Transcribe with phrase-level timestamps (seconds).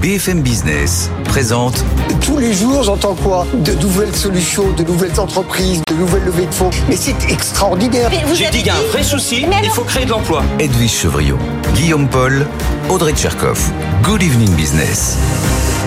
[0.00, 1.84] BFM Business présente.
[2.22, 3.46] Tous les jours, j'entends quoi?
[3.52, 6.70] De nouvelles solutions, de nouvelles entreprises, de nouvelles levées de fonds.
[6.88, 8.10] Mais c'est extraordinaire.
[8.32, 10.42] J'ai dit qu'il y a un vrai souci, il faut créer de l'emploi.
[10.58, 11.38] Edwige Chevriot,
[11.74, 12.46] Guillaume Paul,
[12.88, 13.60] Audrey Tcherkov.
[14.02, 15.18] Good evening business.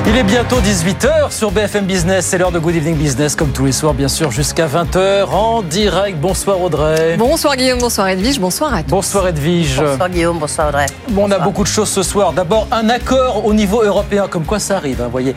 [0.06, 2.26] Il est bientôt 18h sur BFM Business.
[2.26, 5.62] C'est l'heure de Good Evening Business, comme tous les soirs, bien sûr, jusqu'à 20h en
[5.62, 6.20] direct.
[6.20, 7.16] Bonsoir Audrey.
[7.18, 8.90] Bonsoir Guillaume, bonsoir Edwige, bonsoir à tous.
[8.90, 9.80] Bonsoir Edwige.
[9.80, 10.88] Bonsoir Guillaume, bonsoir Audrey.
[11.10, 12.34] Bon, on a beaucoup de choses ce soir.
[12.34, 15.36] D'abord, un accord au niveau européen, comme quoi ça arrive, hein, voyez.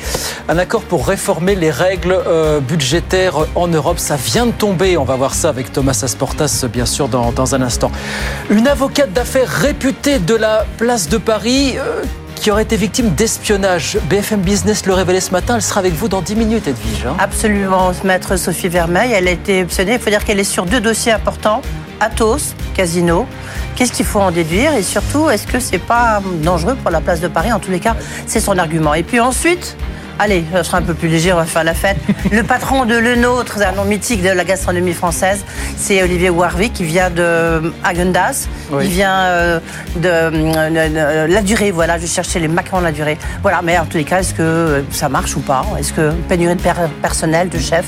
[0.49, 4.01] Un accord pour réformer les règles euh, budgétaires en Europe.
[4.01, 4.97] Ça vient de tomber.
[4.97, 7.93] On va voir ça avec Thomas Asportas, bien sûr, dans, dans un instant.
[8.51, 11.77] Une avocate d'affaires réputée de la place de Paris.
[11.79, 12.03] euh,
[12.37, 13.99] qui aurait été victime d'espionnage.
[14.09, 15.57] BFM Business le révélait ce matin.
[15.57, 17.07] Elle sera avec vous dans 10 minutes, Edwige.
[17.07, 17.17] hein.
[17.19, 19.95] Absolument, maître Sophie Vermeil, elle a été optionnée.
[19.95, 21.63] Il faut dire qu'elle est sur deux dossiers importants
[22.01, 23.27] Athos, Casino.
[23.75, 24.75] Qu'est-ce qu'il faut en déduire?
[24.75, 27.53] Et surtout, est-ce que c'est pas dangereux pour la place de Paris?
[27.53, 27.97] En tous les cas,
[28.27, 28.95] c'est son argument.
[28.95, 29.77] Et puis ensuite.
[30.19, 31.99] Allez, je serai un peu plus léger, on va faire la fête.
[32.33, 35.45] Le patron de Le Nôtre, un nom mythique de la gastronomie française,
[35.77, 38.47] c'est Olivier Warwick, qui vient de Agendas.
[38.71, 38.85] Oui.
[38.87, 39.61] Il vient euh,
[39.97, 43.19] de, euh, de- de la durée, voilà, je cherchais les macarons de la durée.
[43.43, 45.65] Voilà, mais en tous les cas, est-ce que euh, ça marche ou pas?
[45.79, 47.85] Est-ce que pénurie de per- personnel, de chef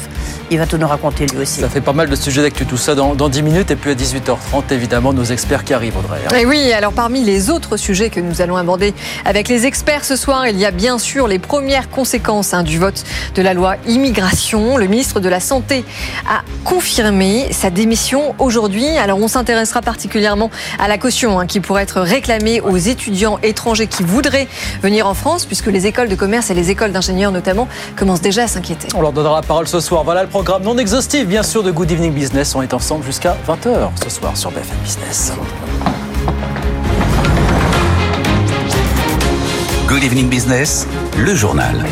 [0.50, 1.60] Il va tout nous raconter lui aussi?
[1.62, 3.70] Ça fait pas mal de sujets d'actu, tout ça dans, dans 10 minutes.
[3.70, 6.18] Et puis à 18h30, évidemment, nos experts qui arrivent, Audrey.
[6.30, 6.36] hein.
[6.36, 8.92] Et oui, alors parmi les autres sujets que nous allons aborder
[9.24, 12.17] avec les experts ce soir, il y a bien sûr les premières conséquences
[12.52, 14.76] hein, du vote de la loi immigration.
[14.76, 15.84] Le ministre de la Santé
[16.28, 18.86] a confirmé sa démission aujourd'hui.
[18.98, 23.86] Alors on s'intéressera particulièrement à la caution hein, qui pourrait être réclamée aux étudiants étrangers
[23.86, 24.48] qui voudraient
[24.82, 28.44] venir en France, puisque les écoles de commerce et les écoles d'ingénieurs notamment commencent déjà
[28.44, 28.88] à s'inquiéter.
[28.94, 30.04] On leur donnera la parole ce soir.
[30.04, 32.54] Voilà le programme non exhaustif, bien sûr, de Good Evening Business.
[32.54, 35.32] On est ensemble jusqu'à 20h ce soir sur BFM Business.
[39.88, 41.82] Good evening business, le journal.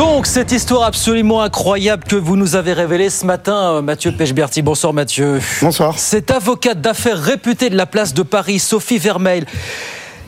[0.00, 4.62] Donc, cette histoire absolument incroyable que vous nous avez révélée ce matin, euh, Mathieu Pechberti.
[4.62, 5.40] Bonsoir, Mathieu.
[5.60, 5.98] Bonsoir.
[5.98, 9.44] Cette avocate d'affaires réputée de la place de Paris, Sophie Vermeil,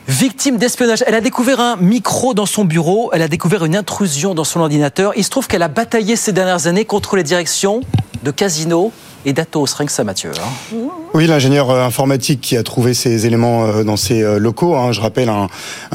[0.07, 1.03] victime d'espionnage.
[1.07, 4.59] Elle a découvert un micro dans son bureau, elle a découvert une intrusion dans son
[4.59, 5.13] ordinateur.
[5.15, 7.81] Il se trouve qu'elle a bataillé ces dernières années contre les directions
[8.21, 8.91] de Casino
[9.25, 9.73] et d'Atos.
[9.73, 10.31] Rien Mathieu.
[10.35, 10.77] hein.
[11.13, 14.75] Oui, l'ingénieur euh, informatique qui a trouvé ces éléments euh, dans ses euh, locaux.
[14.75, 14.91] hein.
[14.91, 15.47] je rappelle un,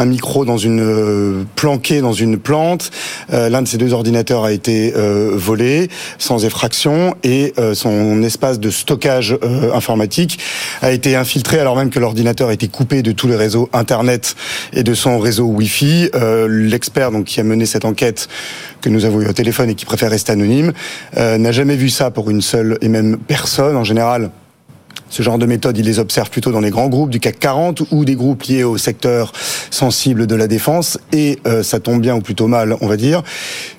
[0.04, 2.90] micro dans une euh, planqué dans une plante.
[3.30, 5.88] L'un de ces deux ordinateurs a été volé
[6.18, 9.36] sans effraction et son espace de stockage
[9.74, 10.38] informatique
[10.82, 14.34] a été infiltré alors même que l'ordinateur a été coupé de tous les réseaux internet
[14.72, 16.10] et de son réseau Wi-Fi.
[16.48, 18.28] L'expert donc qui a mené cette enquête
[18.80, 20.72] que nous avons eu au téléphone et qui préfère rester anonyme
[21.16, 24.30] n'a jamais vu ça pour une seule et même personne en général.
[25.10, 27.82] Ce genre de méthode, il les observe plutôt dans les grands groupes du CAC 40
[27.90, 29.32] ou des groupes liés au secteur
[29.70, 30.98] sensible de la défense.
[31.12, 33.22] Et euh, ça tombe bien ou plutôt mal, on va dire,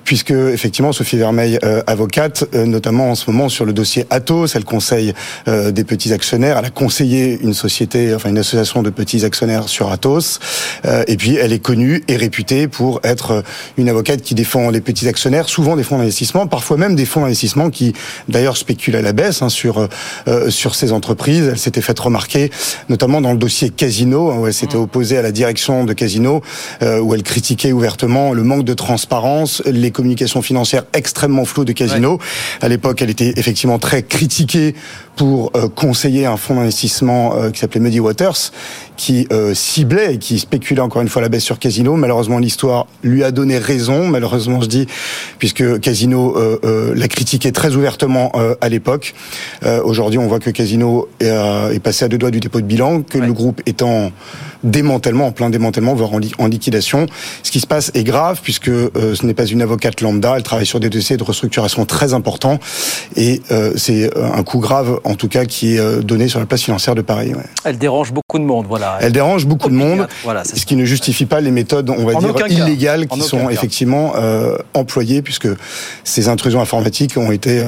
[0.04, 4.56] puisque effectivement Sophie Vermeil, euh, avocate, euh, notamment en ce moment sur le dossier Atos,
[4.56, 5.14] elle conseille
[5.48, 6.58] euh, des petits actionnaires.
[6.58, 10.40] Elle a conseillé une société, enfin une association de petits actionnaires sur Atos.
[10.84, 13.42] Euh, et puis elle est connue et réputée pour être euh,
[13.76, 17.20] une avocate qui défend les petits actionnaires, souvent des fonds d'investissement, parfois même des fonds
[17.20, 17.92] d'investissement qui
[18.28, 19.88] d'ailleurs spéculent à la baisse hein, sur
[20.48, 21.19] sur ces entreprises.
[21.28, 22.50] Elle s'était faite remarquer,
[22.88, 26.42] notamment dans le dossier Casino, hein, où elle s'était opposée à la direction de Casino,
[26.82, 31.72] euh, où elle critiquait ouvertement le manque de transparence, les communications financières extrêmement floues de
[31.72, 32.18] Casino.
[32.60, 34.74] À l'époque, elle était effectivement très critiquée
[35.20, 38.52] pour euh, conseiller un fonds d'investissement euh, qui s'appelait Muddy Waters,
[38.96, 41.94] qui euh, ciblait et qui spéculait encore une fois la baisse sur Casino.
[41.94, 44.08] Malheureusement, l'histoire lui a donné raison.
[44.08, 44.86] Malheureusement, je dis,
[45.38, 49.14] puisque Casino euh, euh, l'a critiqué très ouvertement euh, à l'époque.
[49.62, 52.62] Euh, Aujourd'hui, on voit que Casino est, euh, est passé à deux doigts du dépôt
[52.62, 54.12] de bilan, que le groupe est en
[54.64, 57.06] démantèlement, en plein démantèlement, voire en, li- en liquidation.
[57.42, 60.34] Ce qui se passe est grave puisque euh, ce n'est pas une avocate lambda.
[60.36, 62.58] Elle travaille sur des dossiers de restructuration très importants
[63.16, 66.46] et euh, c'est euh, un coup grave, en tout cas, qui est donné sur la
[66.46, 67.34] place financière de Paris.
[67.34, 67.42] ouais.
[67.64, 68.98] Elle dérange beaucoup de monde, voilà.
[69.00, 72.14] Elle dérange beaucoup de monde, Voilà, ce qui ne justifie pas les méthodes, on va
[72.14, 73.50] En dire, illégales qui sont cas.
[73.50, 75.48] effectivement euh, employées puisque
[76.04, 77.62] ces intrusions informatiques ont été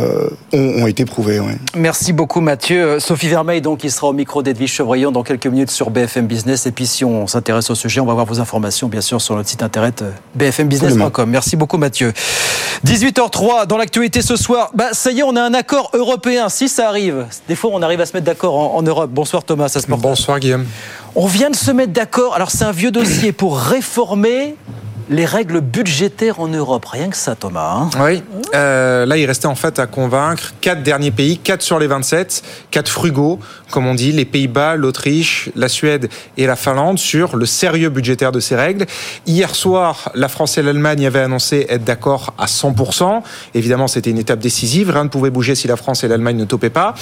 [0.53, 1.41] ont, ont été prouvées.
[1.41, 1.56] ouais.
[1.77, 3.00] Merci beaucoup Mathieu.
[3.00, 6.67] Sophie Vermeil, donc, qui sera au micro d'Edwige Chevrillon dans quelques minutes sur BFM Business.
[6.67, 9.34] Et puis si on s'intéresse au sujet, on va voir vos informations bien sûr sur
[9.34, 11.31] notre site internet euh, bfmbusiness.com.
[11.31, 12.12] Merci beaucoup Mathieu.
[12.87, 16.69] 18h03, dans l'actualité ce soir, bah, ça y est, on a un accord européen, si
[16.69, 17.26] ça arrive.
[17.49, 19.11] Des fois, on arrive à se mettre d'accord en, en Europe.
[19.11, 20.00] Bonsoir Thomas, ça se porte.
[20.00, 20.67] Bonsoir Guillaume.
[21.14, 24.56] On vient de se mettre d'accord, alors c'est un vieux dossier pour réformer
[25.09, 26.85] les règles budgétaires en Europe.
[26.87, 27.73] Rien que ça, Thomas.
[27.73, 27.91] hein.
[28.01, 28.23] Oui,
[28.55, 32.43] Euh, là, il restait en fait à convaincre quatre derniers pays, quatre sur les 27,
[32.71, 33.39] quatre frugaux,
[33.71, 38.31] comme on dit, les Pays-Bas, l'Autriche, la Suède et la Finlande, sur le sérieux budgétaire
[38.33, 38.87] de ces règles.
[39.27, 43.23] Hier soir, la France et l'Allemagne avaient annoncé être d'accord à 100%.
[43.55, 44.91] Évidemment, c'était une étape décisive.
[44.91, 46.95] Rien ne pouvait bouger si la France et l'Allemagne ne topaient pas.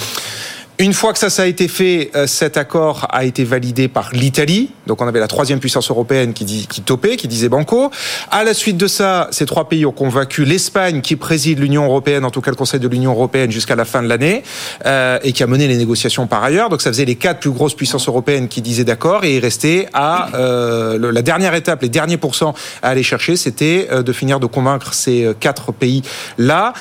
[0.80, 4.12] Une fois que ça, ça a été fait, euh, cet accord a été validé par
[4.14, 4.70] l'Italie.
[4.86, 7.90] Donc on avait la troisième puissance européenne qui, dit, qui topait, qui disait banco.
[8.30, 12.24] À la suite de ça, ces trois pays ont convaincu l'Espagne, qui préside l'Union européenne,
[12.24, 14.42] en tout cas le Conseil de l'Union européenne jusqu'à la fin de l'année,
[14.86, 16.70] euh, et qui a mené les négociations par ailleurs.
[16.70, 19.86] Donc ça faisait les quatre plus grosses puissances européennes qui disaient d'accord, et il restait
[19.92, 24.40] à euh, la dernière étape, les derniers pourcents à aller chercher, c'était euh, de finir
[24.40, 26.00] de convaincre ces quatre pays
[26.38, 26.72] là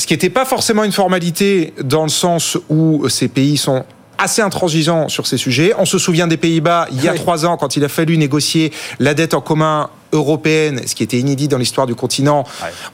[0.00, 3.84] ce qui n'était pas forcément une formalité dans le sens où ces pays sont
[4.16, 5.74] assez intransigeants sur ces sujets.
[5.76, 8.72] On se souvient des Pays-Bas il y a trois ans quand il a fallu négocier
[8.98, 12.44] la dette en commun européenne, ce qui était inédit dans l'histoire du continent.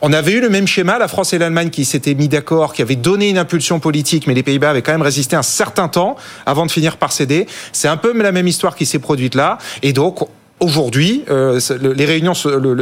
[0.03, 2.83] On avait eu le même schéma, la France et l'Allemagne qui s'étaient mis d'accord, qui
[2.83, 6.17] avaient donné une impulsion politique, mais les Pays-Bas avaient quand même résisté un certain temps
[6.45, 7.47] avant de finir par céder.
[7.73, 9.59] C'est un peu la même histoire qui s'est produite là.
[9.85, 10.27] Et donc,
[10.59, 12.33] Aujourd'hui, euh, les réunions,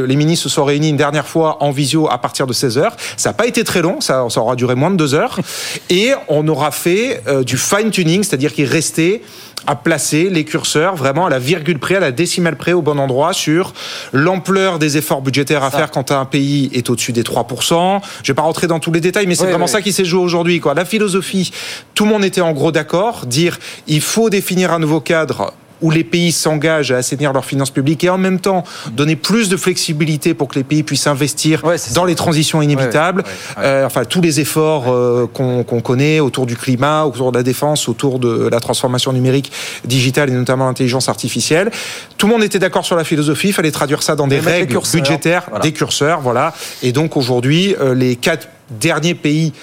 [0.07, 2.95] les ministres se sont réunis une dernière fois en visio à partir de 16 heures.
[3.17, 5.41] Ça n'a pas été très long, ça, ça, aura duré moins de deux heures,
[5.89, 9.21] et on aura fait euh, du fine tuning, c'est-à-dire qu'il restait
[9.67, 12.97] à placer les curseurs vraiment à la virgule près, à la décimale près, au bon
[12.97, 13.73] endroit sur
[14.13, 17.99] l'ampleur des efforts budgétaires à faire quand un pays est au-dessus des 3%.
[18.23, 20.21] Je vais pas rentrer dans tous les détails, mais c'est vraiment ça qui s'est joué
[20.21, 20.61] aujourd'hui.
[20.61, 20.75] Quoi.
[20.75, 21.51] La philosophie,
[21.93, 23.57] tout le monde était en gros d'accord, dire
[23.87, 28.03] il faut définir un nouveau cadre où les pays s'engagent à assainir leurs finances publiques
[28.03, 31.63] et en même temps donner plus de flexibilité pour que les pays puissent investir
[31.93, 33.23] dans les transitions inévitables.
[33.57, 37.87] Euh, enfin, tous les efforts euh, qu'on connaît autour du climat, autour de la défense,
[37.87, 39.51] autour de la transformation numérique,
[39.83, 41.71] digitale et notamment l'intelligence artificielle.
[42.17, 43.49] Tout le monde était d'accord sur la philosophie.
[43.49, 46.53] Il fallait traduire ça dans des règles budgétaires, des curseurs, voilà.
[46.81, 49.53] Et donc aujourd'hui, euh, les quatre derniers pays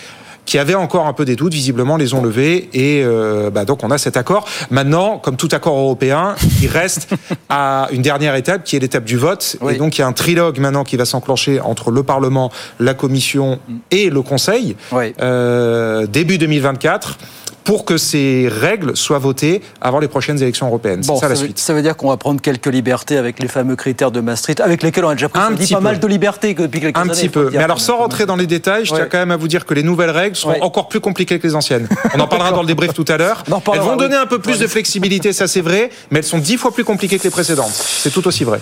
[0.45, 3.85] qui avaient encore un peu des doutes, visiblement les ont levés et euh, bah, donc
[3.85, 4.47] on a cet accord.
[4.71, 7.09] Maintenant, comme tout accord européen, il reste
[7.49, 9.57] à une dernière étape qui est l'étape du vote.
[9.71, 12.51] Et donc il y a un trilogue maintenant qui va s'enclencher entre le Parlement,
[12.81, 13.61] la Commission
[13.91, 14.77] et le Conseil.
[15.21, 17.19] Euh, début 2024
[17.65, 21.03] pour que ces règles soient votées avant les prochaines élections européennes.
[21.07, 21.59] Bon, ça, la veut, suite.
[21.59, 24.83] Ça veut dire qu'on va prendre quelques libertés avec les fameux critères de Maastricht, avec
[24.83, 27.11] lesquels on a déjà pris un petit pas mal de libertés depuis quelques un années.
[27.11, 27.51] Un petit peu.
[27.53, 29.75] Mais alors, sans rentrer dans les détails, je tiens quand même à vous dire que
[29.75, 31.89] les nouvelles règles seront encore plus compliquées que les anciennes.
[32.15, 33.45] On en parlera dans le débrief tout à l'heure.
[33.73, 36.57] Elles vont donner un peu plus de flexibilité, ça c'est vrai, mais elles sont dix
[36.57, 37.73] fois plus compliquées que les précédentes.
[37.73, 38.61] C'est tout aussi vrai.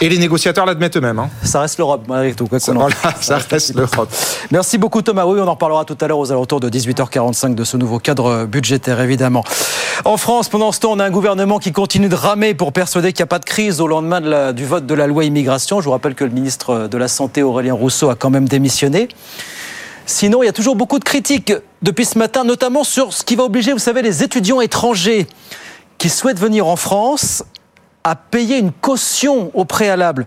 [0.00, 1.18] Et les négociateurs l'admettent eux-mêmes.
[1.18, 1.30] Hein.
[1.42, 2.46] Ça reste l'Europe, malgré tout.
[2.58, 4.10] Ça, voilà, ça reste l'Europe.
[4.50, 5.24] Merci beaucoup Thomas.
[5.24, 8.35] Oui, on en reparlera tout à l'heure aux alentours de 18h45 de ce nouveau cadre
[8.44, 9.44] budgétaire, évidemment.
[10.04, 13.12] En France, pendant ce temps, on a un gouvernement qui continue de ramer pour persuader
[13.12, 15.80] qu'il n'y a pas de crise au lendemain du vote de la loi immigration.
[15.80, 19.08] Je vous rappelle que le ministre de la Santé, Aurélien Rousseau, a quand même démissionné.
[20.04, 21.52] Sinon, il y a toujours beaucoup de critiques
[21.82, 25.26] depuis ce matin, notamment sur ce qui va obliger, vous savez, les étudiants étrangers
[25.98, 27.42] qui souhaitent venir en France
[28.04, 30.26] à payer une caution au préalable.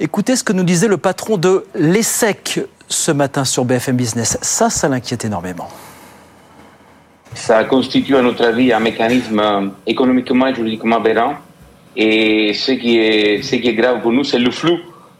[0.00, 4.38] Écoutez ce que nous disait le patron de l'ESSEC ce matin sur BFM Business.
[4.40, 5.68] Ça, ça l'inquiète énormément.
[7.34, 11.34] Ça constitue, à notre avis, un mécanisme économiquement et juridiquement aberrant.
[11.96, 14.78] Et ce qui est, ce qui est grave pour nous, c'est le flou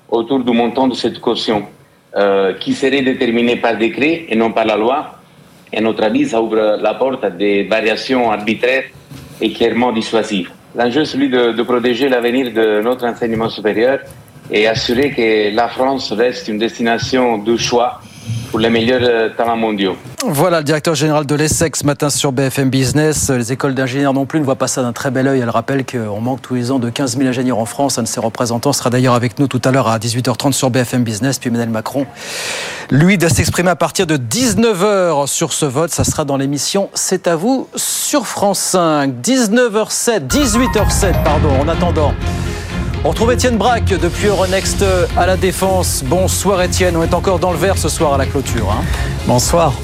[0.08, 1.64] autour du montant de cette caution,
[2.16, 5.18] euh, qui serait déterminé par décret et non par la loi.
[5.72, 8.84] Et à notre avis, ça ouvre la porte à des variations arbitraires
[9.40, 10.50] et clairement dissuasives.
[10.74, 14.00] L'enjeu est celui de protéger l'avenir de notre enseignement supérieur
[14.50, 18.00] et assurer que la France reste une destination de choix
[18.52, 19.96] pour les meilleurs talents mondiaux.
[20.26, 23.30] Voilà le directeur général de l'ESSEC ce matin sur BFM Business.
[23.30, 25.40] Les écoles d'ingénieurs non plus ne voient pas ça d'un très bel œil.
[25.40, 27.98] Elle rappelle qu'on manque tous les ans de 15 000 ingénieurs en France.
[27.98, 31.02] Un de ses représentants sera d'ailleurs avec nous tout à l'heure à 18h30 sur BFM
[31.02, 31.38] Business.
[31.38, 32.06] Puis Emmanuel Macron,
[32.90, 35.90] lui, doit s'exprimer à partir de 19h sur ce vote.
[35.90, 39.14] Ça sera dans l'émission C'est à vous sur France 5.
[39.22, 42.12] 19h07, 18h07, pardon, en attendant.
[43.04, 44.84] On retrouve Étienne Braque depuis Euronext
[45.16, 46.04] à la Défense.
[46.06, 48.70] Bonsoir Étienne, on est encore dans le vert ce soir à la clôture.
[48.70, 48.84] Hein.
[49.26, 49.74] Bonsoir.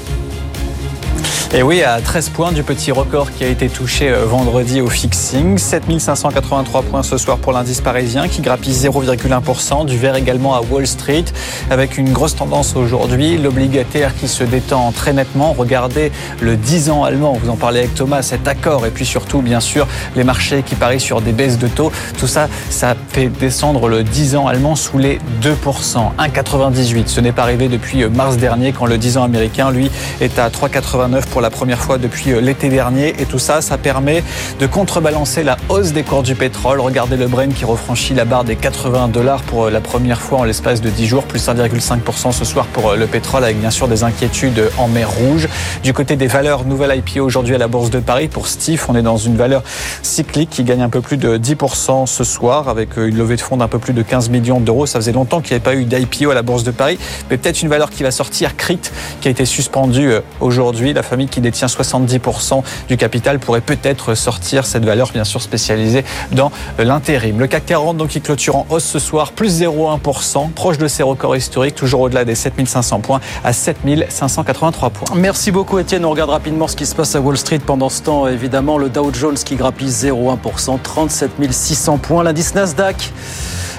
[1.51, 5.57] Et oui, à 13 points du petit record qui a été touché vendredi au fixing.
[5.57, 9.87] 7583 points ce soir pour l'indice parisien qui grappille 0,1%.
[9.87, 11.25] Du vert également à Wall Street
[11.71, 13.39] avec une grosse tendance aujourd'hui.
[13.39, 15.53] L'obligataire qui se détend très nettement.
[15.57, 18.85] Regardez le 10 ans allemand, vous en parlez avec Thomas, cet accord.
[18.85, 21.91] Et puis surtout, bien sûr, les marchés qui parient sur des baisses de taux.
[22.19, 26.11] Tout ça, ça fait descendre le 10 ans allemand sous les 2%.
[26.19, 27.07] 1,98.
[27.07, 29.89] Ce n'est pas arrivé depuis mars dernier quand le 10 ans américain, lui,
[30.21, 33.13] est à 3,89 pour pour la première fois depuis euh, l'été dernier.
[33.17, 34.25] Et tout ça, ça permet
[34.59, 36.81] de contrebalancer la hausse des cours du pétrole.
[36.81, 40.39] Regardez le Brent qui refranchit la barre des 80 dollars pour euh, la première fois
[40.39, 43.87] en l'espace de 10 jours, plus 1,5% ce soir pour le pétrole, avec bien sûr
[43.87, 45.47] des inquiétudes en mer Rouge.
[45.81, 48.27] Du côté des valeurs, nouvelle IPO aujourd'hui à la Bourse de Paris.
[48.27, 49.63] Pour Steve, on est dans une valeur
[50.01, 53.55] cyclique qui gagne un peu plus de 10% ce soir, avec une levée de fonds
[53.55, 54.85] d'un peu plus de 15 millions d'euros.
[54.85, 57.37] Ça faisait longtemps qu'il n'y avait pas eu d'IPO à la Bourse de Paris, mais
[57.37, 58.91] peut-être une valeur qui va sortir, CRIT,
[59.21, 60.93] qui a été suspendue euh, aujourd'hui.
[60.93, 66.03] La famille qui détient 70% du capital pourrait peut-être sortir cette valeur, bien sûr spécialisée
[66.31, 67.39] dans l'intérim.
[67.39, 71.03] Le CAC 40, donc, qui clôture en hausse ce soir, plus 0,1%, proche de ses
[71.03, 75.15] records historiques, toujours au-delà des 7500 points à 7583 points.
[75.15, 76.05] Merci beaucoup, Étienne.
[76.05, 78.27] On regarde rapidement ce qui se passe à Wall Street pendant ce temps.
[78.27, 82.23] Évidemment, le Dow Jones qui grappille 0,1%, 37 600 points.
[82.23, 83.11] L'indice Nasdaq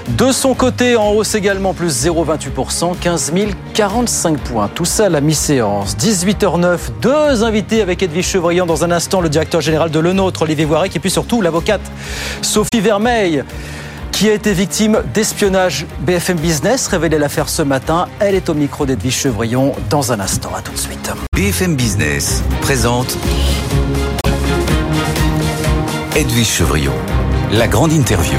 [0.09, 3.33] de son côté, en hausse également, plus 0,28%, 15
[3.73, 4.69] 045 points.
[4.73, 5.95] Tout ça à la mi-séance.
[5.95, 10.41] 18h09, deux invités avec Edwige Chevrillon dans un instant, le directeur général de Le Nôtre,
[10.43, 11.81] Olivier Voirec, et puis surtout l'avocate
[12.41, 13.43] Sophie Vermeil
[14.11, 16.87] qui a été victime d'espionnage BFM Business.
[16.87, 18.07] Révélé l'affaire ce matin.
[18.19, 20.51] Elle est au micro d'Edwige Chevrillon dans un instant.
[20.55, 21.11] À tout de suite.
[21.33, 23.17] BFM Business présente
[26.15, 26.93] Edwige Chevrillon,
[27.51, 28.37] la grande interview.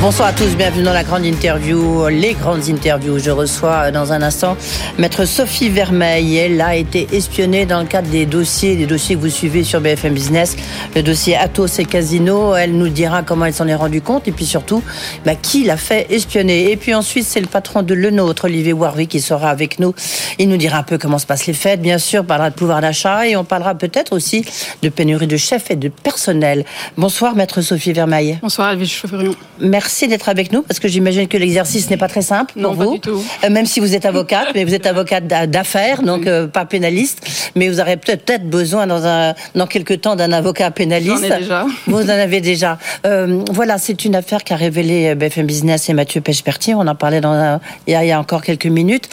[0.00, 3.18] Bonsoir à tous, bienvenue dans la grande interview, les grandes interviews.
[3.18, 4.54] Je reçois dans un instant
[4.98, 6.36] maître Sophie Vermeil.
[6.36, 9.80] Elle a été espionnée dans le cadre des dossiers, des dossiers que vous suivez sur
[9.80, 10.56] BFM Business,
[10.94, 12.54] le dossier Atos et Casino.
[12.54, 14.82] Elle nous dira comment elle s'en est rendue compte et puis surtout
[15.24, 16.70] bah, qui l'a fait espionner.
[16.70, 19.94] Et puis ensuite, c'est le patron de Le Nôtre, Olivier Warwick, qui sera avec nous.
[20.38, 22.56] Il nous dira un peu comment se passent les fêtes, bien sûr, on parlera de
[22.56, 24.44] pouvoir d'achat et on parlera peut-être aussi
[24.82, 26.66] de pénurie de chefs et de personnel.
[26.98, 28.38] Bonsoir, maître Sophie Vermeil.
[28.42, 29.34] Bonsoir, Elvige Chaufferion.
[29.60, 32.62] Merci Merci d'être avec nous parce que j'imagine que l'exercice n'est pas très simple pour
[32.62, 32.84] non, vous.
[32.86, 33.22] Pas du tout.
[33.44, 37.20] Euh, même si vous êtes avocate, mais vous êtes avocate d'affaires, donc euh, pas pénaliste.
[37.54, 41.24] Mais vous aurez peut-être besoin dans un dans quelques temps d'un avocat pénaliste.
[41.24, 41.66] Ai déjà.
[41.86, 42.78] Vous en avez déjà.
[43.04, 46.74] Euh, voilà, c'est une affaire qu'a révélé BFM Business et Mathieu Pechpertier.
[46.74, 49.10] On en parlait dans il, y a, il y a encore quelques minutes.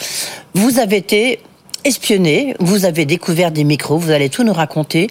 [0.54, 1.40] Vous avez été
[1.84, 5.08] espionné, vous avez découvert des micros, vous allez tout nous raconter.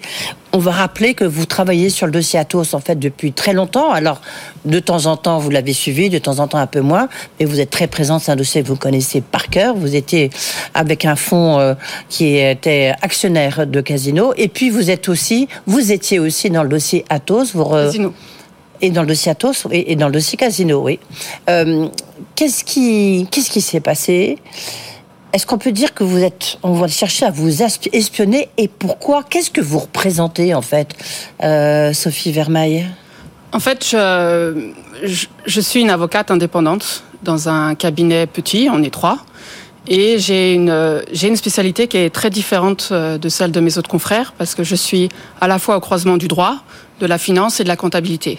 [0.54, 3.92] On va rappeler que vous travaillez sur le dossier Atos en fait depuis très longtemps.
[3.92, 4.22] Alors
[4.66, 7.08] de temps en temps vous l'avez suivi, de temps en temps un peu moins,
[7.40, 8.20] mais vous êtes très présent.
[8.20, 9.76] C'est un dossier que vous connaissez par cœur.
[9.76, 10.30] Vous étiez
[10.74, 11.74] avec un fonds euh,
[12.10, 16.70] qui était actionnaire de Casino, et puis vous êtes aussi, vous étiez aussi dans le
[16.70, 17.56] dossier Atos.
[17.56, 18.14] Vous Casino.
[18.84, 21.00] Et dans le dossier Atos et, dans le dossier Casino, oui.
[21.50, 21.88] Euh,
[22.36, 24.40] qu'est-ce qui, qu'est-ce qui s'est passé?
[25.34, 29.24] Est-ce qu'on peut dire que vous êtes, on va chercher à vous espionner et pourquoi?
[29.24, 30.94] Qu'est-ce que vous représentez en fait,
[31.44, 32.86] euh, Sophie Vermeil?
[33.54, 34.72] En fait, je,
[35.46, 39.20] je, suis une avocate indépendante dans un cabinet petit, on est trois.
[39.88, 43.78] Et j'ai une, j'ai une spécialité qui est très différente euh, de celle de mes
[43.78, 45.10] autres confrères parce que je suis
[45.40, 46.58] à la fois au croisement du droit,
[47.00, 48.38] de la finance et de la comptabilité.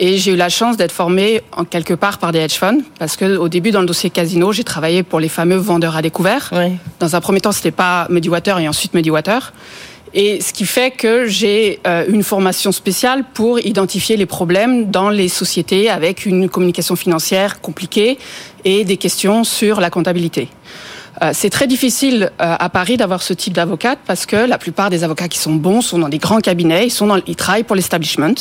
[0.00, 3.16] Et j'ai eu la chance d'être formée en quelque part par des hedge funds, parce
[3.16, 6.50] que au début, dans le dossier casino, j'ai travaillé pour les fameux vendeurs à découvert.
[6.52, 6.76] Oui.
[7.00, 9.52] Dans un premier temps, c'était pas Mediwater et ensuite Mediwater.
[10.14, 15.10] Et ce qui fait que j'ai euh, une formation spéciale pour identifier les problèmes dans
[15.10, 18.18] les sociétés avec une communication financière compliquée
[18.64, 20.48] et des questions sur la comptabilité.
[21.22, 24.88] Euh, c'est très difficile euh, à Paris d'avoir ce type d'avocat parce que la plupart
[24.88, 27.64] des avocats qui sont bons sont dans des grands cabinets, ils, sont dans, ils travaillent
[27.64, 28.34] pour l'establishment.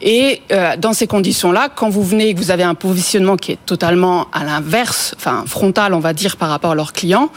[0.00, 3.52] Et euh, dans ces conditions-là, quand vous venez et que vous avez un positionnement qui
[3.52, 7.30] est totalement à l'inverse, enfin frontal, on va dire, par rapport à leurs clients,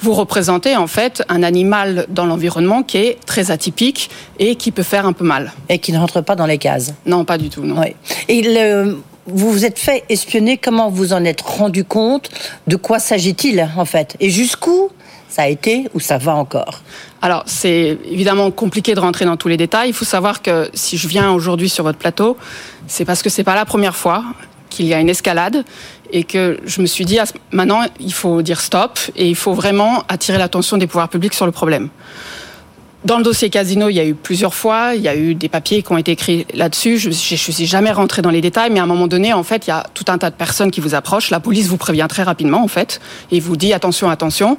[0.00, 4.82] vous représentez en fait un animal dans l'environnement qui est très atypique et qui peut
[4.82, 5.52] faire un peu mal.
[5.68, 6.94] Et qui ne rentre pas dans les cases.
[7.04, 7.62] Non, pas du tout.
[7.62, 7.80] Non.
[7.80, 7.94] Oui.
[8.28, 10.56] Et le, vous vous êtes fait espionner.
[10.56, 12.30] Comment vous en êtes rendu compte?
[12.66, 14.16] De quoi s'agit-il en fait?
[14.20, 14.90] Et jusqu'où
[15.34, 16.80] ça a été ou ça va encore
[17.20, 19.88] Alors, c'est évidemment compliqué de rentrer dans tous les détails.
[19.88, 22.36] Il faut savoir que si je viens aujourd'hui sur votre plateau,
[22.86, 24.22] c'est parce que c'est pas la première fois
[24.70, 25.64] qu'il y a une escalade
[26.12, 29.54] et que je me suis dit ah, maintenant il faut dire stop et il faut
[29.54, 31.88] vraiment attirer l'attention des pouvoirs publics sur le problème.
[33.04, 35.50] Dans le dossier Casino, il y a eu plusieurs fois, il y a eu des
[35.50, 36.96] papiers qui ont été écrits là-dessus.
[36.96, 39.66] Je ne suis jamais rentré dans les détails, mais à un moment donné, en fait,
[39.66, 41.28] il y a tout un tas de personnes qui vous approchent.
[41.28, 44.56] La police vous prévient très rapidement, en fait, et vous dit attention, attention.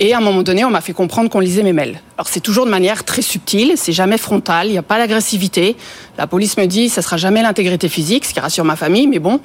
[0.00, 2.00] Et à un moment donné, on m'a fait comprendre qu'on lisait mes mails.
[2.18, 5.76] Alors c'est toujours de manière très subtile, c'est jamais frontal, il n'y a pas l'agressivité.
[6.18, 9.20] La police me dit, ça sera jamais l'intégrité physique, ce qui rassure ma famille, mais
[9.20, 9.40] bon.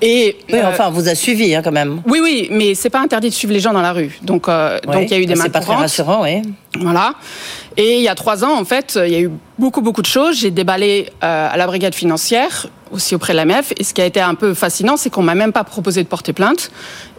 [0.00, 2.02] Et oui, euh, enfin, on vous a suivi hein, quand même.
[2.06, 4.18] Oui, oui, mais c'est pas interdit de suivre les gens dans la rue.
[4.22, 6.42] Donc, euh, donc il y a eu des mains C'est pas très rassurant, oui.
[6.78, 7.14] Voilà.
[7.76, 10.06] Et il y a trois ans, en fait, il y a eu beaucoup, beaucoup de
[10.06, 10.38] choses.
[10.38, 13.72] J'ai déballé euh, à la brigade financière aussi auprès de l'AMF.
[13.76, 16.08] Et ce qui a été un peu fascinant, c'est qu'on m'a même pas proposé de
[16.08, 16.70] porter plainte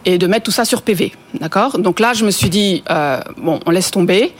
[0.04, 1.12] et de mettre tout ça sur PV.
[1.40, 1.78] D'accord?
[1.78, 4.32] Donc là, je me suis dit, euh, bon, on laisse tomber.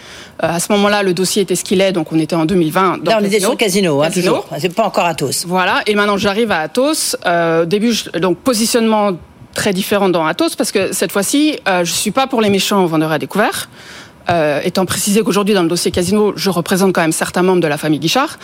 [0.42, 2.98] Euh, à ce moment-là, le dossier était ce qu'il est, donc on était en 2020.
[3.02, 4.46] Dans Là, on était sur Casino, hein, toujours.
[4.58, 5.44] C'est pas encore Atos.
[5.46, 7.16] Voilà, et maintenant j'arrive à Atos.
[7.26, 9.12] Euh, au début, je, donc positionnement
[9.54, 12.84] très différent dans Atos, parce que cette fois-ci, euh, je suis pas pour les méchants
[12.86, 13.68] vendeurs à découvert.
[14.28, 17.68] Euh, étant précisé qu'aujourd'hui dans le dossier Casino, je représente quand même certains membres de
[17.68, 18.38] la famille Guichard,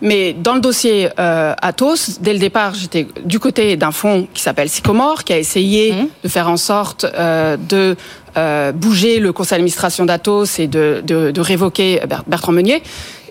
[0.00, 4.42] mais dans le dossier euh, Athos, dès le départ, j'étais du côté d'un fonds qui
[4.42, 6.08] s'appelle Sycomore, qui a essayé mmh.
[6.22, 7.96] de faire en sorte euh, de
[8.36, 12.82] euh, bouger le conseil d'administration d'Atos et de, de, de révoquer Bertrand Meunier.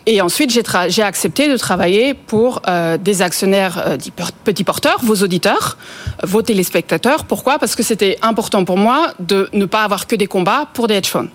[0.06, 0.52] Et ensuite,
[0.90, 3.98] j'ai accepté de travailler pour euh, des actionnaires euh,
[4.44, 5.78] petits porteurs, vos auditeurs,
[6.24, 7.24] vos téléspectateurs.
[7.24, 7.58] Pourquoi?
[7.58, 10.96] Parce que c'était important pour moi de ne pas avoir que des combats pour des
[10.96, 11.30] hedge funds.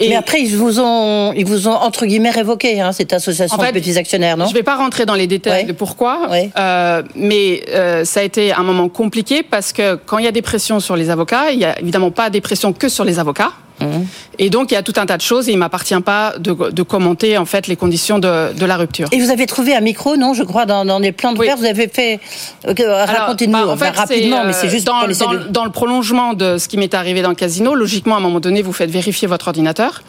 [0.00, 3.56] Et Mais après, ils vous ont, ils vous ont entre guillemets révoqué hein, cette association
[3.56, 4.46] de petits actionnaires, non?
[4.46, 8.22] Je ne vais pas rentrer dans les détails de pourquoi, euh, mais euh, ça a
[8.22, 11.50] été un moment compliqué parce que quand il y a des pressions sur les avocats,
[11.50, 13.52] il n'y a évidemment pas des pressions que sur les avocats.
[13.80, 14.06] Mhm.
[14.38, 16.70] Et donc, il y a tout un tas de choses et il m'appartient pas de,
[16.70, 19.08] de, commenter en fait les conditions de, de, la rupture.
[19.12, 21.48] Et vous avez trouvé un micro, non Je crois dans, dans les plans de oui.
[21.56, 22.20] vous avez fait.
[22.64, 26.58] Racontez-nous bah, en fait, rapidement, mais c'est juste dans, pour dans, dans, le prolongement de
[26.58, 27.74] ce qui m'est arrivé dans le casino.
[27.74, 30.02] Logiquement, à un moment donné, vous faites vérifier votre ordinateur.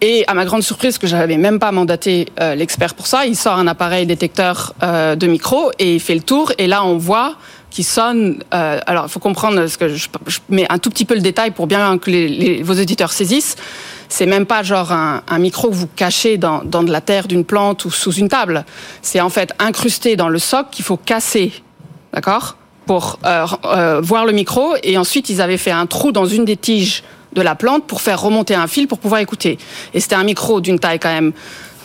[0.00, 3.34] Et à ma grande surprise, que j'avais même pas mandaté euh, l'expert pour ça, il
[3.34, 6.52] sort un appareil détecteur euh, de micro et il fait le tour.
[6.58, 7.36] Et là, on voit
[7.70, 8.42] qui sonne.
[8.54, 10.08] Euh, alors, il faut comprendre ce que je,
[10.48, 13.56] mets un tout petit peu le détail pour bien que vos auditeurs saisissent.
[14.08, 17.84] C'est même pas genre un, micro que vous cachez dans, de la terre d'une plante
[17.84, 18.64] ou sous une table.
[19.02, 21.52] C'est en fait incrusté dans le socle qu'il faut casser,
[22.12, 24.74] d'accord, pour voir le micro.
[24.84, 27.02] Et ensuite, ils avaient fait un trou dans une des tiges
[27.36, 29.58] de la plante pour faire remonter un fil pour pouvoir écouter.
[29.94, 31.32] Et c'était un micro d'une taille quand même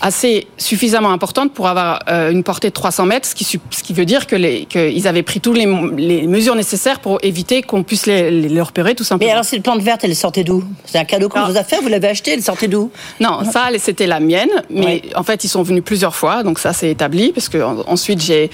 [0.03, 3.93] assez suffisamment importante pour avoir euh, une portée de 300 mètres, ce qui, ce qui
[3.93, 7.83] veut dire que les, qu'ils avaient pris toutes les, les, mesures nécessaires pour éviter qu'on
[7.83, 9.27] puisse les, les, repérer tout simplement.
[9.27, 10.63] Mais alors, cette plante verte, elle sortait d'où?
[10.85, 12.89] C'est un cadeau qu'on vous a fait Vous l'avez acheté Elle sortait d'où?
[13.19, 14.49] Non, ça, c'était la mienne.
[14.71, 15.01] Mais ouais.
[15.15, 18.49] en fait, ils sont venus plusieurs fois, donc ça, c'est établi, parce que ensuite, j'ai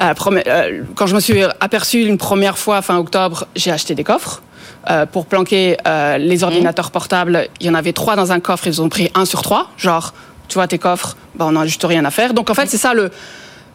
[0.00, 4.42] euh, quand je me suis aperçu une première fois fin octobre, j'ai acheté des coffres.
[4.88, 8.66] Euh, pour planquer euh, les ordinateurs portables, il y en avait trois dans un coffre,
[8.66, 9.70] ils ont pris un sur trois.
[9.76, 10.14] Genre,
[10.46, 12.32] tu vois, tes coffres, bah, on n'a juste rien à faire.
[12.32, 13.10] Donc en fait, c'est ça le.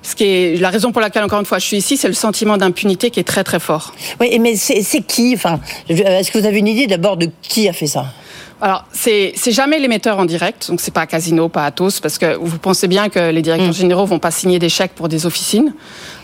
[0.04, 2.14] Ce qui est la raison pour laquelle encore une fois je suis ici, c'est le
[2.14, 3.94] sentiment d'impunité qui est très très fort.
[4.20, 7.74] Oui, mais c'est qui Enfin, est-ce que vous avez une idée d'abord de qui a
[7.74, 8.06] fait ça?
[8.63, 12.60] Alors, c'est jamais l'émetteur en direct, donc c'est pas Casino, pas Atos, parce que vous
[12.60, 13.74] pensez bien que les directeurs mmh.
[13.74, 15.74] généraux vont pas signer des chèques pour des officines.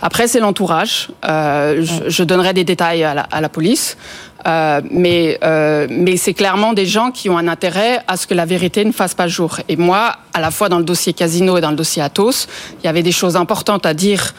[0.02, 1.10] Après, c'est l'entourage.
[1.28, 1.84] Euh, mmh.
[1.84, 3.98] je, je, donnerai des détails à la, à la police.
[4.48, 8.34] Euh, mais euh, mais c'est clairement des gens qui ont un intérêt à ce que
[8.34, 9.58] la vérité ne fasse pas jour.
[9.68, 12.48] Et moi, à la fois dans le dossier Casino et dans le dossier Atos,
[12.82, 14.34] il y avait des choses importantes à dire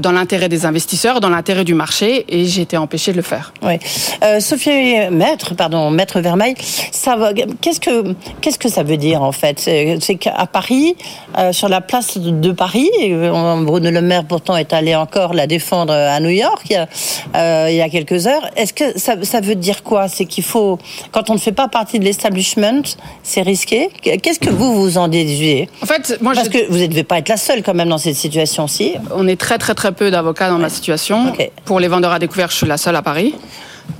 [0.00, 3.52] dans l'intérêt des investisseurs, dans l'intérêt du marché, et j'ai été empêchée de le faire.
[3.62, 3.74] Oui.
[4.22, 6.54] Euh, Sophie Maître, pardon, Maître Vermeil,
[6.92, 7.16] ça
[7.60, 9.58] qu'est-ce que qu'est-ce que ça veut dire en fait?
[10.00, 10.96] C'est qu'à Paris,
[11.38, 15.92] euh, sur la place de Paris, Bruno Le Maire pourtant est allé encore la défendre
[15.92, 18.50] à New York il y a, il y a quelques heures.
[18.56, 20.08] Est-ce que ça, ça veut dire quoi?
[20.08, 20.78] C'est qu'il faut,
[21.12, 22.82] quand on ne fait pas partie de l'establishment,
[23.22, 23.90] c'est risqué?
[24.02, 25.68] Qu'est-ce que vous vous en déduisez?
[25.82, 26.52] En fait, moi, parce je...
[26.52, 28.94] que vous ne devez pas être la seule quand même dans cette situation-ci.
[29.14, 31.28] On est très très très peu d'avocats dans ma situation.
[31.28, 31.52] Okay.
[31.64, 33.34] Pour les vendeurs à découvert, je suis la seule à Paris.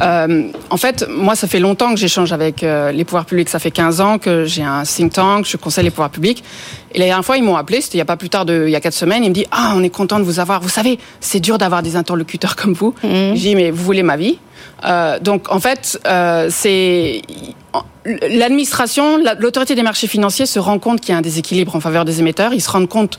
[0.00, 3.48] Euh, en fait, moi, ça fait longtemps que j'échange avec euh, les pouvoirs publics.
[3.48, 6.42] Ça fait 15 ans que j'ai un think tank, je conseille les pouvoirs publics.
[6.92, 8.64] Et la dernière fois, ils m'ont appelé, c'était il n'y a pas plus tard de,
[8.66, 10.60] il y a quatre semaines, ils me disent, ah, on est content de vous avoir.
[10.60, 12.94] Vous savez, c'est dur d'avoir des interlocuteurs comme vous.
[13.02, 13.34] Mm -hmm.
[13.36, 14.38] J'ai dit, mais vous voulez ma vie?
[14.84, 15.98] Euh, donc, en fait,
[16.50, 17.22] c'est,
[18.30, 19.04] l'administration,
[19.38, 22.18] l'autorité des marchés financiers se rend compte qu'il y a un déséquilibre en faveur des
[22.18, 22.52] émetteurs.
[22.52, 23.18] Ils se rendent compte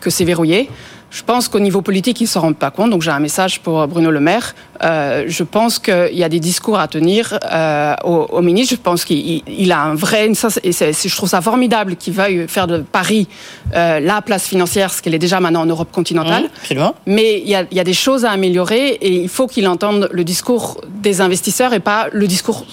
[0.00, 0.68] que c'est verrouillé.
[1.10, 2.90] Je pense qu'au niveau politique, ils ne s'en rendent pas compte.
[2.90, 4.54] Donc j'ai un message pour Bruno Le Maire.
[4.84, 8.74] Euh, je pense qu'il y a des discours à tenir euh, au, au, ministre.
[8.74, 10.30] Je pense qu'il il a un vrai...
[10.62, 13.26] Et je trouve ça formidable qu'il veuille faire de Paris
[13.74, 16.50] euh, la place financière, ce qu'elle est déjà maintenant en Europe continentale.
[16.70, 19.46] Mmh, Mais il y, a, il y, a, des choses à améliorer et il faut
[19.46, 22.66] qu'il entende le discours des investisseurs et pas le discours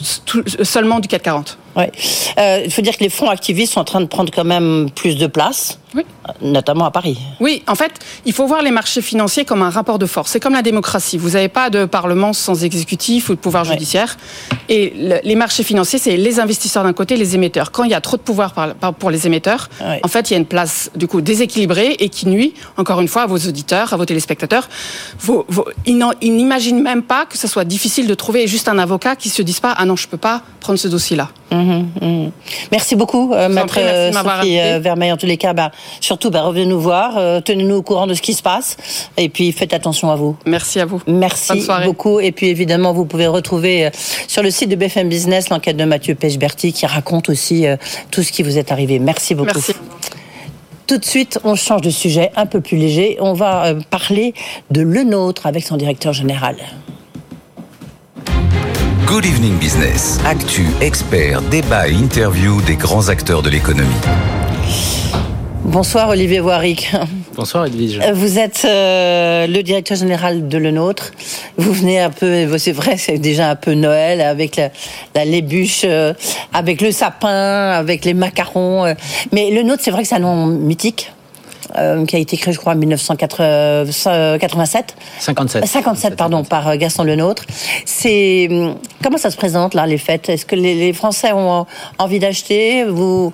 [0.64, 1.58] seulement du CAC 40.
[1.76, 1.92] Ouais.
[2.38, 4.90] Euh, il faut dire que les fonds activistes sont en train de prendre quand même
[4.96, 6.04] plus de place, oui.
[6.42, 7.18] notamment à Paris.
[7.40, 7.92] Oui, en fait,
[8.26, 10.32] il faut voir les marchés financiers comme un rapport de force.
[10.32, 11.18] C'est comme la démocratie.
[11.18, 14.18] Vous n'avez pas de parlement sans exécutif ou de pouvoir judiciaire.
[14.70, 17.72] Et le, les marchés financiers, c'est les investisseurs d'un côté, les émetteurs.
[17.72, 20.00] Quand il y a trop de pouvoir par, par, pour les émetteurs, ouais.
[20.02, 23.08] en fait, il y a une place du coup déséquilibrée et qui nuit, encore une
[23.10, 24.70] fois, à vos auditeurs, à vos téléspectateurs.
[25.20, 29.16] Vos, vos, ils n'imaginent même pas que ce soit difficile de trouver juste un avocat
[29.16, 31.30] qui se dise pas ah non, je peux pas prendre ce dossier-là.
[31.52, 32.32] Mhm, mhm.
[32.72, 35.12] Merci beaucoup, euh, maître euh, Sophie euh, Vermeil.
[35.12, 38.22] En tous les cas, bah, surtout, bah, revenez nous voir, tenez-nous au courant de ce
[38.22, 38.78] qui se passe,
[39.18, 40.36] et puis faites attention à vous.
[40.46, 41.02] Merci à vous.
[41.08, 42.20] Merci beaucoup.
[42.20, 43.90] Et puis évidemment, vous pouvez retrouver
[44.28, 47.66] sur le site de BFM Business l'enquête de Mathieu Pechberti qui raconte aussi
[48.12, 49.00] tout ce qui vous est arrivé.
[49.00, 49.52] Merci beaucoup.
[49.54, 49.74] Merci.
[50.88, 53.18] Tout de suite, on change de sujet un peu plus léger.
[53.20, 54.34] On va parler
[54.70, 56.58] de Le Nôtre avec son directeur général.
[59.08, 60.20] Good Evening Business.
[60.26, 63.94] Actu, experts, débat et interview des grands acteurs de l'économie.
[65.64, 66.92] Bonsoir Olivier Voiric.
[67.36, 68.00] Bonsoir Edwige.
[68.14, 71.12] Vous êtes euh, le directeur général de Le Nôtre.
[71.58, 74.70] Vous venez un peu, c'est vrai, c'est déjà un peu Noël avec la,
[75.14, 76.14] la lébuche, euh,
[76.52, 78.86] avec le sapin, avec les macarons.
[78.86, 78.94] Euh.
[79.32, 81.12] Mais Le Nôtre, c'est vrai que c'est un nom mythique.
[81.78, 84.96] Euh, qui a été créé, je crois, en 1987.
[85.20, 85.66] 57.
[85.66, 87.44] 57, pardon, par euh, Gaston Lenôtre.
[87.86, 90.30] C'est hum, comment ça se présente là les fêtes?
[90.30, 91.66] Est-ce que les, Français ont
[91.98, 92.84] envie d'acheter?
[92.86, 93.34] Vous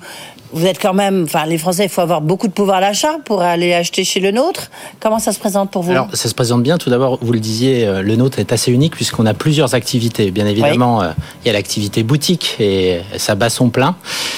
[0.53, 3.41] vous êtes quand même, enfin, les Français, il faut avoir beaucoup de pouvoir d'achat pour
[3.41, 4.69] aller acheter chez le nôtre.
[4.99, 5.91] Comment ça se présente pour vous?
[5.91, 6.77] Alors, ça se présente bien.
[6.77, 10.31] Tout d'abord, vous le disiez, euh, le nôtre est assez unique puisqu'on a plusieurs activités.
[10.31, 11.11] Bien évidemment, euh,
[11.43, 13.95] il y a l'activité boutique et ça bat son plein.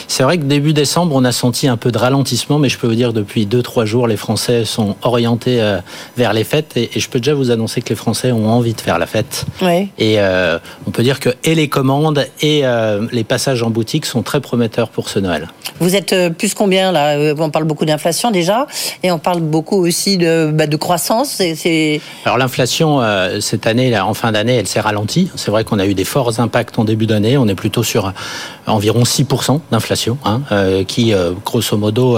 [0.08, 2.88] C'est vrai que début décembre, on a senti un peu de ralentissement, mais je peux
[2.88, 5.80] vous dire depuis deux, trois jours, les Français sont orientés euh,
[6.18, 8.82] vers les fêtes et, je peux déjà vous annoncer que les Français ont envie de
[8.82, 9.46] faire la fête.
[9.62, 9.90] Oui.
[9.98, 10.18] Et
[10.88, 12.64] on peut dire que et les commandes et
[13.12, 15.50] les passages en boutique sont très prometteurs pour ce Noël.
[15.80, 18.68] Vous êtes euh, plus combien là euh, On parle beaucoup d'inflation déjà,
[19.04, 21.42] et on parle beaucoup aussi de, bah, de croissance.
[22.26, 25.30] Alors l'inflation euh, cette année, là, en fin d'année, elle s'est ralentie.
[25.36, 27.38] C'est vrai qu'on a eu des forts impacts en début d'année.
[27.38, 28.12] On est plutôt sur
[28.68, 30.42] environ 6% d'inflation, hein,
[30.88, 31.14] qui
[31.46, 32.18] grosso modo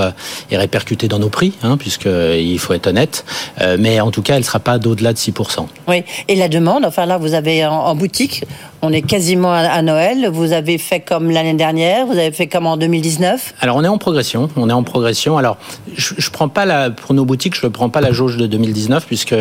[0.52, 3.26] est répercutée dans nos prix, hein, puisqu'il faut être honnête.
[3.80, 5.66] mais en tout cas, elle ne sera pas d'au-delà de 6%.
[5.88, 8.44] Oui, et la demande, enfin là, vous avez en boutique,
[8.86, 10.30] on est quasiment à Noël.
[10.32, 13.88] Vous avez fait comme l'année dernière, vous avez fait comme en 2019 Alors on est
[13.88, 15.38] en progression, on est en progression.
[15.38, 15.58] Alors
[15.96, 18.46] je, je prends pas la pour nos boutiques, je ne prends pas la jauge de
[18.46, 19.36] 2019 puisque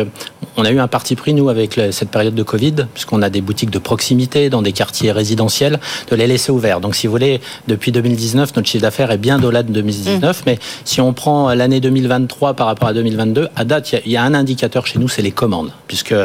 [0.57, 3.41] on a eu un parti pris nous avec cette période de Covid puisqu'on a des
[3.41, 5.79] boutiques de proximité dans des quartiers résidentiels
[6.09, 6.81] de les laisser ouverts.
[6.81, 10.39] Donc si vous voulez, depuis 2019, notre chiffre d'affaires est bien au-delà de 2019.
[10.39, 10.43] Mmh.
[10.47, 14.17] Mais si on prend l'année 2023 par rapport à 2022, à date, il y, y,
[14.17, 16.15] a un indicateur chez nous, c'est les commandes, puisque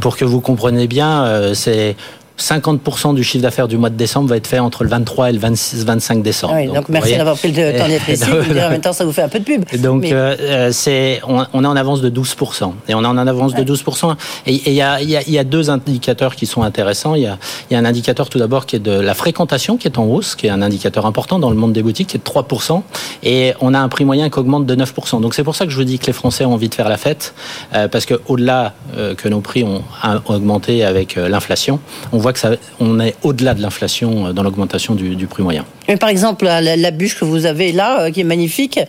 [0.00, 1.96] pour que vous compreniez bien, euh, c'est
[2.38, 5.32] 50% du chiffre d'affaires du mois de décembre va être fait entre le 23 et
[5.32, 6.54] le 26, 25 décembre.
[6.56, 8.24] Oui, donc, merci d'avoir pris le temps d'être ici.
[8.24, 9.64] en même temps, ça vous fait un peu de pub.
[9.80, 12.72] Donc, euh, euh, c'est, on, on, est en avance de 12%.
[12.88, 14.14] Et on est en avance de 12%.
[14.46, 17.14] Et il y a, y, a, y a, deux indicateurs qui sont intéressants.
[17.14, 17.38] Il y a,
[17.70, 20.36] y a un indicateur tout d'abord qui est de la fréquentation, qui est en hausse,
[20.36, 22.82] qui est un indicateur important dans le monde des boutiques, qui est de 3%.
[23.24, 25.20] Et on a un prix moyen qui augmente de 9%.
[25.20, 26.88] Donc c'est pour ça que je vous dis que les Français ont envie de faire
[26.88, 27.34] la fête.
[27.74, 31.80] Euh, parce qu'au-delà euh, que nos prix ont, ont augmenté avec l'inflation,
[32.12, 35.64] on voit que ça, on est au-delà de l'inflation euh, dans l'augmentation du, prix moyen.
[35.88, 38.80] Mais par exemple, la, bûche que vous avez là, euh, qui est magnifique,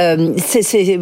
[0.00, 0.34] euh,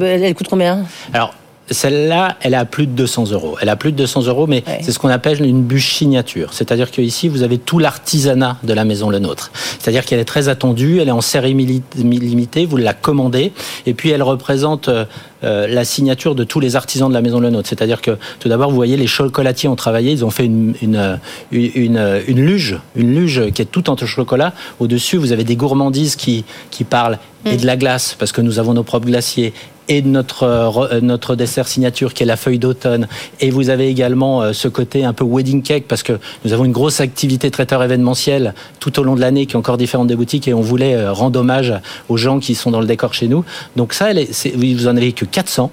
[0.01, 0.85] elle coûte combien?
[1.13, 1.35] Alors,
[1.71, 3.57] celle-là, elle a plus de 200 euros.
[3.61, 6.53] Elle a plus de 200 euros, mais c'est ce qu'on appelle une bûche signature.
[6.53, 9.51] C'est-à-dire qu'ici, vous avez tout l'artisanat de la maison Le Nôtre.
[9.79, 13.53] C'est-à-dire qu'elle est très attendue, elle est en série limitée, vous la commandez,
[13.85, 15.05] et puis elle représente euh,
[15.45, 17.69] euh, la signature de tous les artisans de la maison Le Nôtre.
[17.69, 21.19] C'est-à-dire que, tout d'abord, vous voyez, les chocolatiers ont travaillé, ils ont fait une, une,
[21.51, 24.53] une, une luge, une luge qui est toute en chocolat.
[24.79, 27.57] Au-dessus, vous avez des gourmandises qui, qui parlent et mm.
[27.59, 29.53] de la glace, parce que nous avons nos propres glaciers,
[29.89, 33.09] et notre, euh, notre dessert signature qui est la feuille d'automne.
[33.41, 36.65] Et vous avez également euh, ce côté un peu wedding cake parce que nous avons
[36.65, 40.17] une grosse activité traiteur événementiel tout au long de l'année qui est encore différente des
[40.17, 41.73] boutiques et on voulait euh, rendre hommage
[42.09, 43.45] aux gens qui sont dans le décor chez nous.
[43.77, 45.71] Donc ça, elle est, vous en avez que 400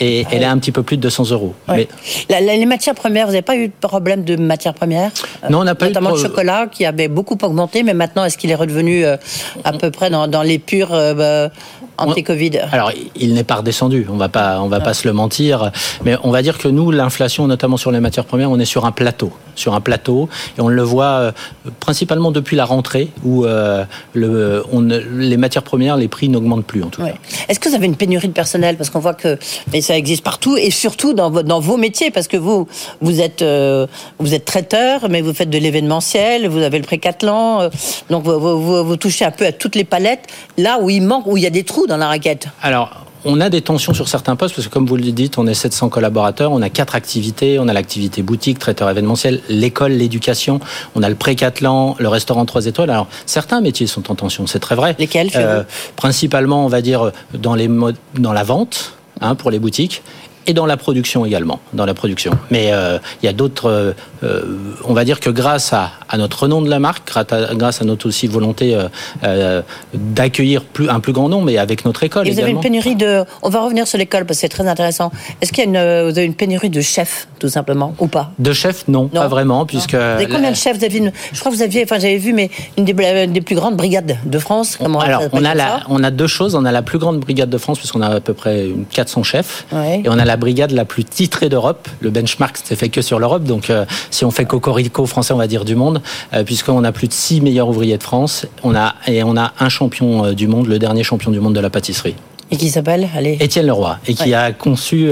[0.00, 1.54] et elle est un petit peu plus de 200 euros.
[1.68, 1.86] Mais...
[2.28, 5.12] les matières premières, vous n'avez pas eu de problème de matières premières
[5.48, 6.18] Non, on n'a pas Notamment eu de...
[6.18, 10.10] le chocolat qui avait beaucoup augmenté, mais maintenant, est-ce qu'il est redevenu à peu près
[10.10, 11.50] dans, dans les purs bah,
[11.98, 15.70] anti-Covid Alors, il n'est pas redescendu, on va pas, on va pas se le mentir,
[16.04, 18.84] mais on va dire que nous, l'inflation, notamment sur les matières premières, on est sur
[18.84, 20.28] un plateau, sur un plateau,
[20.58, 21.32] et on le voit euh,
[21.80, 26.82] principalement depuis la rentrée où euh, le, on, les matières premières, les prix n'augmentent plus
[26.82, 27.14] en tout cas.
[27.48, 28.76] Est-ce que vous avez une pénurie de personnel?
[28.76, 29.38] Parce qu'on voit que
[29.72, 32.66] mais ça existe partout et surtout dans, dans vos métiers parce que vous
[33.00, 33.86] vous êtes euh,
[34.18, 37.70] vous êtes traiteur, mais vous faites de l'événementiel, vous avez le précatelan,
[38.10, 40.26] donc vous, vous, vous touchez un peu à toutes les palettes.
[40.58, 43.40] Là où il manque, où il y a des trous dans la raquette Alors, on
[43.40, 45.88] a des tensions sur certains postes parce que, comme vous le dites, on est 700
[45.88, 47.58] collaborateurs, on a quatre activités.
[47.58, 50.60] On a l'activité boutique, traiteur événementiel, l'école, l'éducation.
[50.94, 52.90] On a le précatelan, le restaurant 3 étoiles.
[52.90, 54.94] Alors, certains métiers sont en tension, c'est très vrai.
[54.98, 55.64] Lesquels euh,
[55.96, 57.68] Principalement, on va dire, dans, les
[58.14, 58.92] dans la vente.
[59.22, 60.02] Hein, pour les boutiques
[60.46, 62.32] et dans la production également, dans la production.
[62.50, 63.94] Mais euh, il y a d'autres.
[64.22, 64.42] Euh,
[64.84, 67.10] on va dire que grâce à, à, notre renom de la marque,
[67.54, 68.76] grâce à, notre aussi volonté
[69.24, 69.62] euh,
[69.94, 72.28] d'accueillir plus, un plus grand nombre, et avec notre école.
[72.28, 73.24] Et vous avez une pénurie de.
[73.42, 75.10] On va revenir sur l'école parce que c'est très intéressant.
[75.40, 78.30] Est-ce qu'il y a une, vous avez une pénurie de chefs, tout simplement, ou pas?
[78.38, 79.94] De chefs, non, pas vraiment, puisque.
[79.94, 80.78] Vous avez combien de chefs?
[80.78, 83.40] Vous avez une, Je crois que vous aviez, enfin j'avais vu, mais une des, des,
[83.40, 84.76] plus grandes brigades de France.
[84.80, 86.54] Comment Alors on a la, on a deux choses.
[86.54, 89.66] On a la plus grande brigade de France puisqu'on a à peu près 400 chefs,
[89.72, 91.88] et on a la brigade la plus titrée d'Europe.
[92.00, 93.44] Le benchmark, c'est fait que sur l'Europe.
[93.44, 96.02] Donc, euh, si on fait cocorico français, on va dire du monde,
[96.34, 98.46] euh, puisqu'on a plus de 6 meilleurs ouvriers de France.
[98.62, 101.54] On a, et on a un champion euh, du monde, le dernier champion du monde
[101.54, 102.14] de la pâtisserie.
[102.50, 103.38] Et qui s'appelle Allez.
[103.40, 103.98] Étienne Leroy.
[104.06, 105.10] Et qui a conçu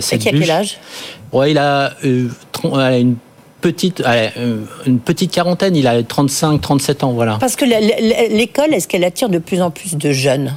[0.00, 0.78] cette Et qui a quel âge?
[1.32, 3.16] Ouais, Il a une
[3.60, 4.02] petite,
[4.86, 7.38] une petite quarantaine, il a 35, 37 ans, voilà.
[7.40, 10.54] Parce que l'école, est-ce qu'elle attire de plus en plus de jeunes?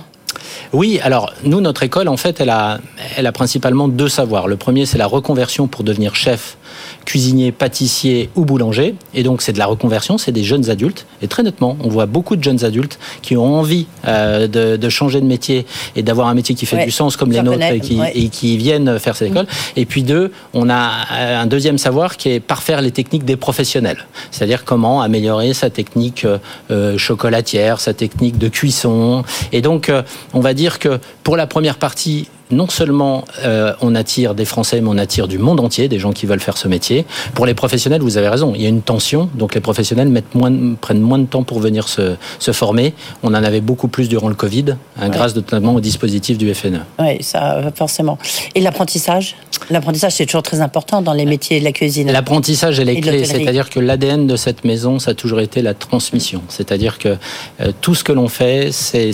[0.73, 2.79] Oui, alors nous, notre école, en fait, elle a,
[3.15, 4.47] elle a principalement deux savoirs.
[4.47, 6.57] Le premier, c'est la reconversion pour devenir chef
[7.05, 8.95] cuisinier, pâtissier ou boulanger.
[9.13, 11.05] Et donc, c'est de la reconversion, c'est des jeunes adultes.
[11.21, 14.89] Et très nettement, on voit beaucoup de jeunes adultes qui ont envie euh, de, de,
[14.89, 17.79] changer de métier et d'avoir un métier qui fait du sens comme les nôtres et
[17.79, 19.45] qui, et qui, viennent faire cette école.
[19.45, 19.79] Mm.
[19.79, 23.35] Et puis deux, on a euh, un deuxième savoir qui est parfaire les techniques des
[23.35, 24.05] professionnels.
[24.31, 26.25] C'est-à-dire comment améliorer sa technique
[26.71, 29.23] euh, chocolatière, sa technique de cuisson.
[29.51, 29.91] Et donc,
[30.33, 34.81] on va dire que pour la première partie, non seulement euh, on attire des Français,
[34.81, 37.05] mais on attire du monde entier, des gens qui veulent faire ce métier.
[37.33, 40.35] Pour les professionnels, vous avez raison, il y a une tension, donc les professionnels mettent
[40.35, 42.93] moins, prennent moins de temps pour venir se, se former.
[43.23, 46.81] On en avait beaucoup plus durant le Covid, hein, grâce notamment au dispositif du FNE.
[46.99, 48.17] Oui, ça, forcément.
[48.55, 49.35] Et l'apprentissage?
[49.69, 52.11] L'apprentissage, c'est toujours très important dans les métiers de la cuisine.
[52.11, 56.41] L'apprentissage est clés, c'est-à-dire que l'ADN de cette maison, ça a toujours été la transmission.
[56.49, 57.17] C'est-à-dire que
[57.61, 59.11] euh, tout ce que l'on fait, c'est,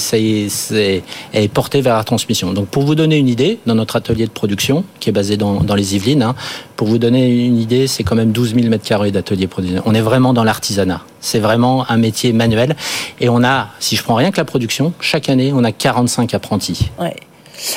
[1.34, 2.54] est porté vers la transmission.
[2.54, 5.62] Donc pour vous donner une idée, dans notre atelier de production, qui est basé dans,
[5.62, 6.36] dans les Yvelines, hein,
[6.76, 9.82] pour vous donner une idée, c'est quand même 12 000 mètres carrés d'atelier production.
[9.86, 11.02] On est vraiment dans l'artisanat.
[11.20, 12.76] C'est vraiment un métier manuel.
[13.20, 16.34] Et on a, si je prends rien que la production, chaque année, on a 45
[16.34, 16.90] apprentis.
[17.00, 17.16] Ouais.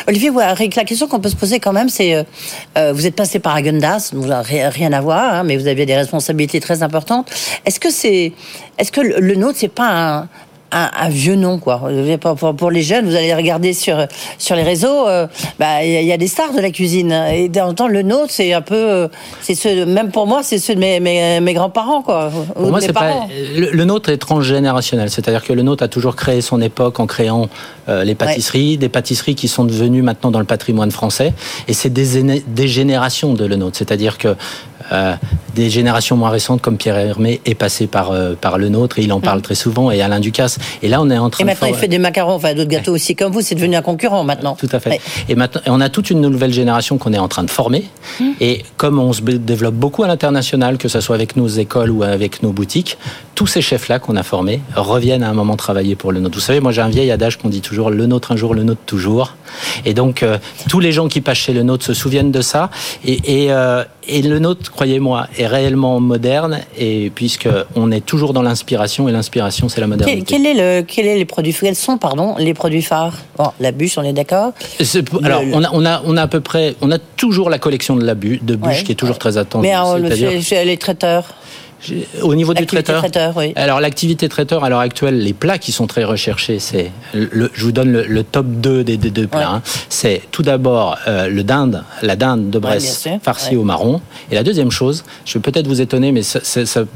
[0.06, 2.22] Olivier la question qu'on peut se poser quand même, c'est euh,
[2.78, 5.86] euh, vous êtes passé par Agendas, vous n'avez rien à voir, hein, mais vous avez
[5.86, 7.28] des responsabilités très importantes.
[7.66, 8.32] Est-ce que c'est,
[8.78, 10.28] est-ce que le nôtre, c'est pas un,
[10.72, 11.82] un, vieux nom, quoi.
[12.20, 14.06] Pour, pour, les jeunes, vous allez regarder sur,
[14.38, 15.26] sur les réseaux, euh,
[15.58, 17.12] bah, il y, a des stars de la cuisine.
[17.32, 19.08] Et temps, le nôtre, c'est un peu, euh,
[19.40, 21.00] c'est ceux, même pour moi, c'est ceux de mes,
[21.40, 22.30] mes, grands-parents, quoi.
[22.54, 25.10] Pour moi, c'est pas, le, nôtre est transgénérationnel.
[25.10, 27.48] C'est-à-dire que le nôtre a toujours créé son époque en créant
[27.88, 31.34] euh, les pâtisseries, des pâtisseries qui sont devenues maintenant dans le patrimoine français.
[31.68, 33.76] Et c'est des, des générations de le nôtre.
[33.76, 34.36] C'est-à-dire que
[35.54, 39.02] des générations moins récentes comme Pierre Hermé est passé par, euh, par le nôtre et
[39.02, 39.42] il en parle mm.
[39.42, 40.58] très souvent et Alain Ducasse.
[40.82, 42.94] Et là, on est en train Et maintenant, il fait des macarons, enfin d'autres gâteaux
[42.94, 44.56] aussi comme vous, c'est devenu un concurrent maintenant.
[44.58, 45.00] Tout à fait.
[45.28, 47.84] Et maintenant, on a toute une nouvelle génération qu'on est en train de former.
[48.20, 48.30] Mm.
[48.40, 52.02] Et comme on se développe beaucoup à l'international, que ce soit avec nos écoles ou
[52.02, 52.96] avec nos boutiques,
[53.34, 56.36] tous ces chefs-là qu'on a formés reviennent à un moment travailler pour le nôtre.
[56.36, 58.62] Vous savez, moi j'ai un vieil adage qu'on dit toujours le nôtre un jour, le
[58.62, 59.36] nôtre toujours.
[59.84, 62.70] Et donc, euh, tous les gens qui passent chez le nôtre se souviennent de ça.
[63.04, 66.60] Et, et, euh, et le nôtre, croyez-moi, est réellement moderne.
[66.78, 70.22] Et puisque on est toujours dans l'inspiration, et l'inspiration, c'est la modernité.
[70.26, 73.18] Quel, est le, quel est les produits Quels sont, pardon, les produits phares?
[73.36, 74.52] Bon, la bûche, on est d'accord
[75.22, 77.96] Alors, on a, on a, on a à peu près, on a toujours la collection
[77.96, 79.66] de la bûche, de bûche qui est toujours très attendue.
[79.66, 81.34] Mais alors, les traiteurs?
[82.22, 83.04] Au niveau du traiteur,
[83.56, 87.64] Alors l'activité traiteur à l'heure actuelle, les plats qui sont très recherchés, c'est le, je
[87.64, 89.50] vous donne le, top 2 des, deux plats.
[89.54, 89.62] Hein.
[89.88, 94.00] C'est tout d'abord euh, le dinde, la dinde de Bresse farcie au marron.
[94.30, 96.40] Et la deuxième chose, je vais peut-être vous étonner, mais ça,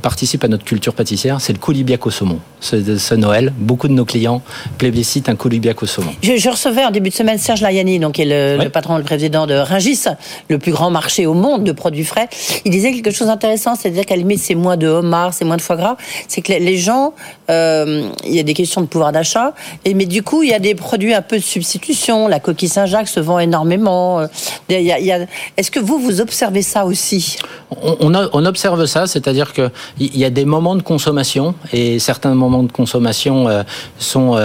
[0.03, 2.39] participe à notre culture pâtissière, c'est le coulibiac au saumon.
[2.61, 4.43] Ce, ce, Noël, beaucoup de nos clients
[4.79, 6.13] plébiscitent un coulibiac au saumon.
[6.23, 9.47] Je, recevais en début de semaine Serge Layani, donc qui est le, patron, le président
[9.47, 10.05] de Ringis,
[10.49, 12.29] le plus grand marché au monde de produits frais.
[12.65, 15.63] Il disait quelque chose d'intéressant, c'est-à-dire qu'à limite c'est moins de homard, c'est moins de
[15.63, 15.97] foie gras.
[16.29, 17.15] C'est que les gens,
[17.51, 20.55] euh, il y a des questions de pouvoir d'achat, et mais du coup, il y
[20.55, 22.29] a des produits un peu de substitution.
[22.29, 24.21] La coquille Saint-Jacques se vend énormément.
[24.21, 24.27] Euh,
[24.69, 27.37] est-ce que vous, vous observez ça aussi?
[27.83, 32.35] On, on, observe ça, c'est-à-dire que il y a des moments de consommation, et certains
[32.35, 33.63] moments de consommation euh,
[33.99, 34.39] sont,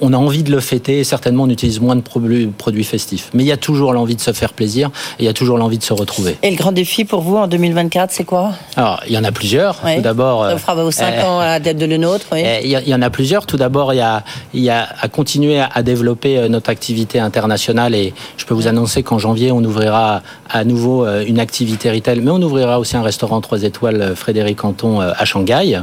[0.00, 3.30] on a envie de le fêter, et certainement on utilise moins de produits festifs.
[3.34, 5.58] Mais il y a toujours l'envie de se faire plaisir, et il y a toujours
[5.58, 6.36] l'envie de se retrouver.
[6.42, 8.52] Et le grand défi pour vous en 2024, c'est quoi?
[8.76, 9.59] Alors, il y en a plusieurs.
[9.60, 9.96] Plusieurs.
[9.96, 12.26] Tout d'abord, ça fera vos 5 ans à la tête de le nôtre.
[12.36, 13.46] Il y, en a plusieurs.
[13.46, 14.22] Tout d'abord, il y a,
[14.54, 19.02] il y a à continuer à développer notre activité internationale et je peux vous annoncer
[19.02, 23.40] qu'en janvier, on ouvrira à nouveau une activité retail, mais on ouvrira aussi un restaurant
[23.40, 25.80] 3 étoiles Frédéric Canton à Shanghai.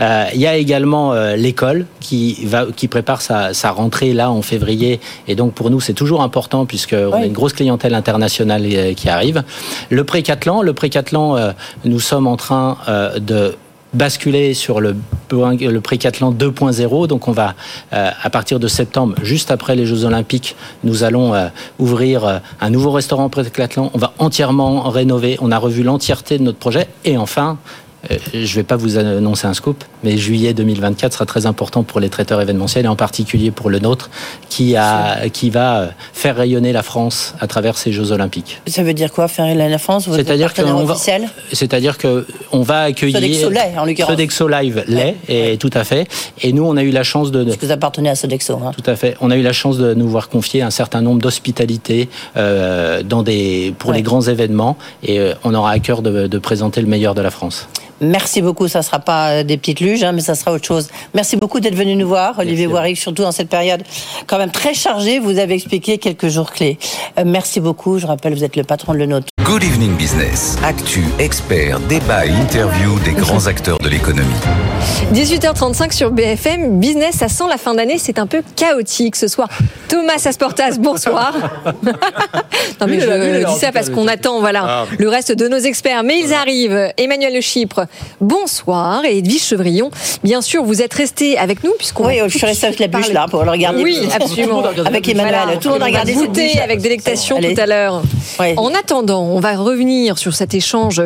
[0.00, 5.00] Il y a également l'école qui va, qui prépare sa, sa rentrée là en février
[5.26, 9.08] et donc pour nous c'est toujours important puisqu'on a une grosse clientèle internationale euh, qui
[9.08, 9.42] arrive.
[9.90, 10.74] Le pré-Catlan, le
[11.08, 11.52] euh,
[11.84, 13.56] nous sommes en train euh, de
[13.94, 14.94] basculer sur le,
[15.30, 17.06] le pré-Catlan 2.0.
[17.06, 17.54] Donc on va,
[17.90, 21.32] à partir de septembre, juste après les Jeux Olympiques, nous allons
[21.78, 23.90] ouvrir un nouveau restaurant pré-Catlan.
[23.94, 25.38] On va entièrement rénover.
[25.40, 26.86] On a revu l'entièreté de notre projet.
[27.06, 27.87] Et enfin, euh,
[28.32, 32.00] je ne vais pas vous annoncer un scoop, mais juillet 2024 sera très important pour
[32.00, 34.10] les traiteurs événementiels et en particulier pour le nôtre,
[34.48, 38.60] qui, a, qui va euh, faire rayonner la France à travers ces Jeux Olympiques.
[38.66, 40.96] Ça veut dire quoi, faire rayonner la France C'est-à-dire qu'on va,
[41.52, 44.10] c'est-à-dire que on va accueillir Sodexo en l'occurrence.
[44.10, 46.08] Sodexo Live l'est, et tout à fait.
[46.42, 47.44] Et nous, on a eu la chance de.
[47.44, 48.60] Parce que vous appartenez à Sodexo.
[48.64, 48.72] Hein.
[48.76, 49.16] Tout à fait.
[49.20, 53.22] On a eu la chance de nous voir confier un certain nombre d'hospitalités euh, dans
[53.22, 56.86] des pour les grands événements, et euh, on aura à cœur de, de présenter le
[56.86, 57.68] meilleur de la France.
[58.00, 58.68] Merci beaucoup.
[58.68, 60.88] Ça ne sera pas euh, des petites luges, hein, mais ça sera autre chose.
[61.14, 63.82] Merci beaucoup d'être venu nous voir, Olivier Warwick, surtout dans cette période
[64.26, 65.18] quand même très chargée.
[65.18, 66.78] Vous avez expliqué quelques jours clés.
[67.18, 67.98] Euh, merci beaucoup.
[67.98, 69.37] Je rappelle, vous êtes le patron de Le Nôtre.
[69.48, 70.58] Good Evening Business.
[70.62, 74.28] Actu, expert, débat et interview des grands acteurs de l'économie.
[75.14, 76.78] 18h35 sur BFM.
[76.78, 77.96] Business, ça sent la fin d'année.
[77.96, 79.48] C'est un peu chaotique ce soir.
[79.88, 81.32] Thomas Asportas, bonsoir.
[81.82, 84.86] non, mais je, dis ça parce qu'on attend voilà, ah.
[84.98, 86.02] le reste de nos experts.
[86.02, 86.92] Mais ils arrivent.
[86.98, 87.86] Emmanuel Le Chypre,
[88.20, 89.06] bonsoir.
[89.06, 89.90] Et Edwige Chevrillon,
[90.22, 91.72] bien sûr, vous êtes resté avec nous.
[91.78, 93.82] puisqu'on Oui, je suis resté avec la bûche là pour le regarder.
[93.82, 94.62] Oui, absolument.
[94.84, 95.58] avec Emmanuel.
[95.58, 98.02] Tout le monde a regardé cette avec délectation tout à l'heure.
[98.58, 101.00] En attendant, on va revenir sur cet échange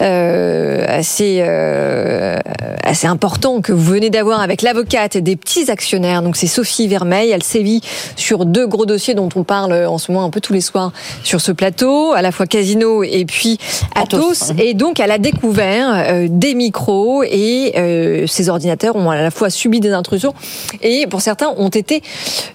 [0.00, 2.38] euh, assez, euh,
[2.82, 6.22] assez important que vous venez d'avoir avec l'avocate des petits actionnaires.
[6.22, 7.30] Donc c'est Sophie Vermeil.
[7.30, 7.82] Elle sévit
[8.16, 10.92] sur deux gros dossiers dont on parle en ce moment un peu tous les soirs
[11.24, 13.58] sur ce plateau, à la fois Casino et puis
[13.94, 14.52] Atos.
[14.56, 19.50] Et donc elle a découvert euh, des micros et ces ordinateurs ont à la fois
[19.50, 20.32] subi des intrusions
[20.80, 22.02] et pour certains ont été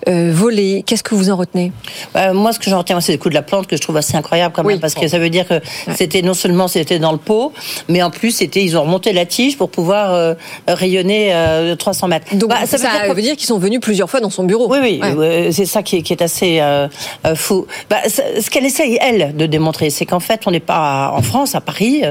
[0.08, 0.84] volés.
[0.88, 1.72] Qu'est-ce que vous en retenez?
[2.16, 4.18] Moi, ce que j'en retiens, c'est le coup de la plante que je trouve assez
[4.18, 5.60] incroyable quand même, parce que ça ça veut dire que
[5.96, 7.52] c'était non seulement c'était dans le pot,
[7.90, 10.34] mais en plus c'était ils ont remonté la tige pour pouvoir euh,
[10.66, 11.34] rayonner
[11.78, 12.36] 300 euh, mètres.
[12.36, 12.78] Donc bah, ça,
[13.14, 14.72] veut dire, qu'ils sont venus plusieurs fois dans son bureau.
[14.72, 16.88] Oui, oui, c'est ça qui est, qui est assez euh,
[17.36, 17.68] fou.
[17.90, 21.54] Bah, ce qu'elle essaye elle de démontrer, c'est qu'en fait on n'est pas en France,
[21.54, 22.04] à Paris,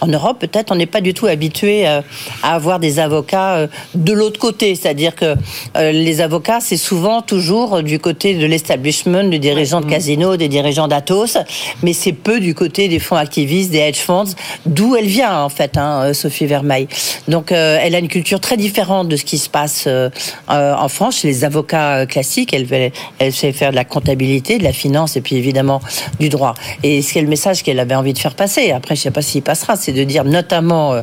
[0.00, 2.02] en Europe peut-être, on n'est pas du tout habitué à
[2.42, 5.34] avoir des avocats de l'autre côté, c'est-à-dire que
[5.76, 10.88] les avocats c'est souvent toujours du côté de l'establishment, du dirigeant de casino, des dirigeants
[10.88, 11.36] d'Atos,
[11.82, 14.34] mais c'est peu du côté des fonds activistes, des hedge funds,
[14.66, 16.88] d'où elle vient en fait, hein, euh, Sophie Vermeil.
[17.28, 20.10] Donc euh, elle a une culture très différente de ce qui se passe euh,
[20.48, 22.54] en France chez les avocats classiques.
[22.54, 25.80] Elle, elle sait faire de la comptabilité, de la finance et puis évidemment
[26.20, 26.54] du droit.
[26.82, 28.70] Et c'est le message qu'elle avait envie de faire passer.
[28.70, 31.02] Après, je ne sais pas s'il passera, c'est de dire notamment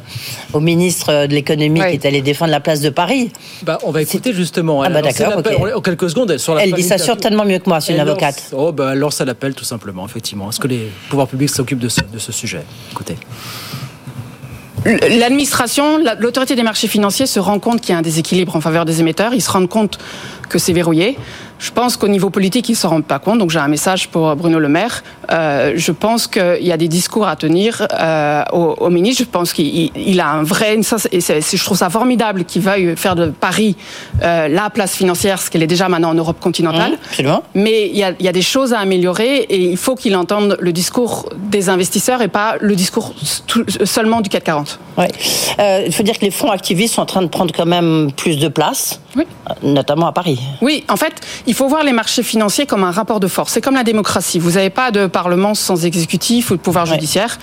[0.54, 3.32] au ministre de l'économie qui est allé défendre la place de Paris.
[3.64, 4.82] Bah, on va écouter justement.
[4.82, 5.42] Ah bah d'accord.
[5.76, 8.52] En quelques secondes, sur la Elle dit ça certainement mieux que moi, c'est une avocate.
[8.54, 10.50] oh bah, lance à l'appel tout simplement, effectivement.
[10.50, 12.64] Est-ce que les pouvoirs publics s'occupe de ce, de ce sujet.
[12.92, 13.18] Écoutez.
[14.86, 18.84] L'administration, l'autorité des marchés financiers se rend compte qu'il y a un déséquilibre en faveur
[18.84, 19.34] des émetteurs.
[19.34, 20.00] Ils se rendent compte
[20.52, 21.18] que c'est verrouillé.
[21.62, 23.38] Je pense qu'au niveau politique, ils ne s'en rendent pas compte.
[23.38, 25.04] Donc j'ai un message pour Bruno Le Maire.
[25.32, 29.24] Euh, je pense qu'il y a des discours à tenir euh, au, ministre.
[29.24, 30.80] Je pense qu'il a un vrai...
[31.12, 33.76] et je trouve ça formidable qu'il veuille faire de Paris
[34.24, 36.98] euh, la place financière, ce qu'elle est déjà maintenant en Europe continentale.
[37.20, 39.96] Mmh, Mais il y, a, il y, a, des choses à améliorer et il faut
[39.96, 43.14] qu'il entende le discours des investisseurs et pas le discours
[43.86, 44.80] seulement du 440.
[44.98, 45.08] Ouais.
[45.60, 48.12] Euh, il faut dire que les fonds activistes sont en train de prendre quand même
[48.16, 49.26] plus de place, oui.
[49.62, 50.40] notamment à Paris.
[50.62, 51.14] Oui, en fait,
[51.48, 53.54] il faut voir les marchés financiers comme un rapport de force.
[53.54, 54.40] C'est comme la démocratie.
[54.40, 57.40] Vous n'avez pas de parlement sans exécutif ou de pouvoir judiciaire.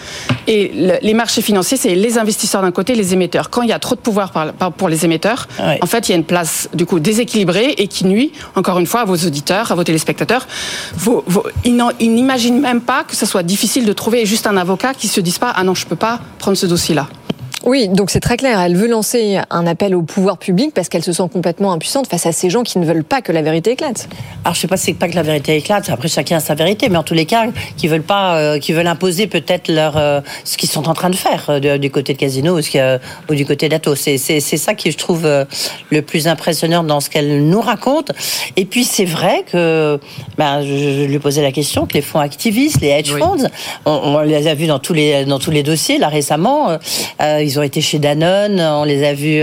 [0.47, 3.51] Et les marchés financiers, c'est les investisseurs d'un côté, les émetteurs.
[3.51, 4.33] Quand il y a trop de pouvoir
[4.77, 8.07] pour les émetteurs, en fait, il y a une place du coup déséquilibrée et qui
[8.07, 10.47] nuit, encore une fois, à vos auditeurs, à vos téléspectateurs.
[10.95, 11.25] Vos,
[11.65, 15.21] ils n'imaginent même pas que ce soit difficile de trouver juste un avocat qui se
[15.21, 17.09] dise pas ah non, je peux pas prendre ce dossier-là.
[17.65, 18.61] Oui, donc c'est très clair.
[18.61, 22.25] Elle veut lancer un appel au pouvoir public parce qu'elle se sent complètement impuissante face
[22.25, 24.09] à ces gens qui ne veulent pas que la vérité éclate.
[24.45, 25.91] Alors je sais pas si c'est pas que la vérité éclate.
[25.91, 28.73] Après chacun a sa vérité, mais en tous les cas, qui veulent pas, euh, qui
[28.73, 32.13] veulent imposer peut-être leur euh, ce qu'ils sont en train de faire euh, du côté
[32.13, 33.99] de Casino ou, du côté d'Atos.
[33.99, 35.27] C'est ça qui je trouve
[35.91, 38.13] le plus impressionnant dans ce qu'elle nous raconte.
[38.57, 39.99] Et puis c'est vrai que,
[40.37, 43.49] ben, je, lui posais la question que les fonds activistes, les hedge funds,
[43.85, 46.79] on, les a vus dans tous les dans tous les dossiers là récemment
[47.49, 49.43] ils ont été chez Danone, on les a vus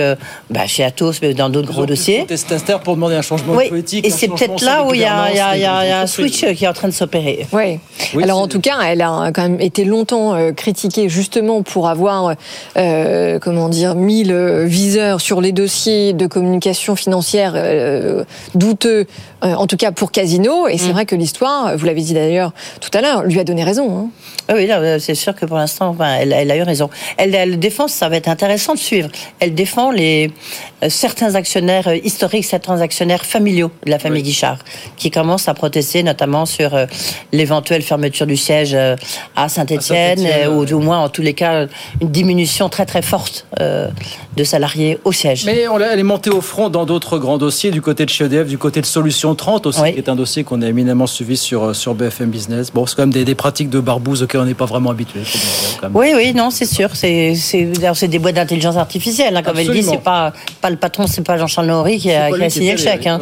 [0.49, 2.25] bah, chez Atos, mais dans d'autres gros dossiers.
[2.25, 3.69] Testataire pour demander un changement oui.
[3.69, 4.05] politique.
[4.05, 6.65] Et c'est peut-être là où il y a, y a, y a un switch qui
[6.65, 7.47] est en train de s'opérer.
[7.51, 7.79] Oui.
[8.13, 12.35] oui Alors en tout cas, elle a quand même été longtemps critiquée justement pour avoir,
[12.77, 19.05] euh, comment dire, mis le viseur sur les dossiers de communication financière euh, douteux, euh,
[19.53, 20.67] en tout cas pour Casino.
[20.67, 20.93] Et c'est mm.
[20.93, 23.97] vrai que l'histoire, vous l'avez dit d'ailleurs tout à l'heure, lui a donné raison.
[23.97, 24.09] Hein.
[24.47, 24.69] Ah oui,
[24.99, 26.89] c'est sûr que pour l'instant, elle, elle, a eu raison.
[27.17, 29.09] Elle, elle, défend, ça va être intéressant de suivre.
[29.39, 34.59] Elle défend les euh, certains actionnaires euh, historiques, certains actionnaires familiaux de la famille Guichard,
[34.97, 36.85] qui commencent à protester, notamment sur euh,
[37.31, 38.77] l'éventuelle fermeture du siège
[39.35, 41.67] à Saint-Étienne, ou au moins, en tous les cas,
[42.01, 45.45] une diminution très très forte de salariés au siège.
[45.45, 48.47] Mais elle est montée au front dans d'autres grands dossiers, du côté de chez EDF,
[48.47, 51.75] du côté de Solution 30 aussi, qui est un dossier qu'on a éminemment suivi sur,
[51.75, 52.71] sur BFM Business.
[52.71, 55.21] Bon, c'est quand même des, des pratiques de barbouze on n'est pas vraiment habitué.
[55.93, 56.89] Oui, oui, non, c'est sûr.
[56.95, 59.35] C'est des boîtes d'intelligence artificielle.
[59.35, 62.49] Hein, comme elle dit, c'est pas, pas le patron, c'est pas Jean-Charles Nory qui a,
[62.49, 63.07] signé le chèque.
[63.07, 63.19] Hein.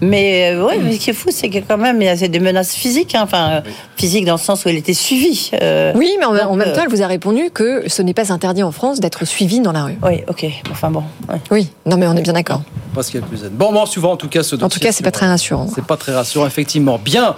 [0.00, 2.40] Mais euh, oui, ce qui est fou, c'est que quand même, il y a des
[2.40, 3.14] menaces physiques.
[3.14, 3.22] Hein.
[3.22, 3.62] enfin,
[3.96, 5.50] physiques dans le sens où elle était suivie.
[5.62, 8.32] Euh, oui, mais en, même euh, temps, elle vous a répondu que ce n'est pas
[8.32, 9.98] interdit en France d'être suivi dans la rue.
[10.02, 10.46] Oui, ok.
[10.70, 11.02] Enfin bon.
[11.50, 12.62] Oui, non, mais on est bien d'accord.
[12.94, 14.68] Pas ce qu'il y a de plus Bon, bon, souvent, en tout cas, ce En
[14.68, 15.68] tout cas, c'est pas très rassurant.
[15.74, 16.98] C'est pas très rassurant, effectivement.
[17.02, 17.34] Bien.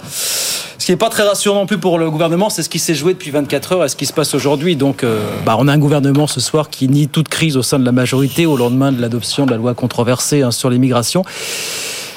[0.81, 2.95] Ce qui n'est pas très rassurant non plus pour le gouvernement, c'est ce qui s'est
[2.95, 4.75] joué depuis 24 heures et ce qui se passe aujourd'hui.
[4.75, 7.77] Donc, euh, bah, on a un gouvernement ce soir qui nie toute crise au sein
[7.77, 11.23] de la majorité au lendemain de l'adoption de la loi controversée hein, sur l'immigration.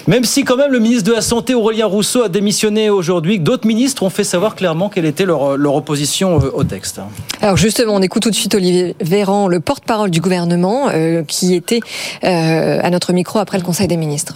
[0.07, 3.67] Même si quand même le ministre de la Santé, Aurélien Rousseau, a démissionné aujourd'hui, d'autres
[3.67, 7.01] ministres ont fait savoir clairement quelle était leur, opposition euh, au texte.
[7.41, 11.55] Alors justement, on écoute tout de suite Olivier Véran, le porte-parole du gouvernement, euh, qui
[11.55, 11.81] était
[12.23, 14.35] à notre micro après le Conseil des ministres.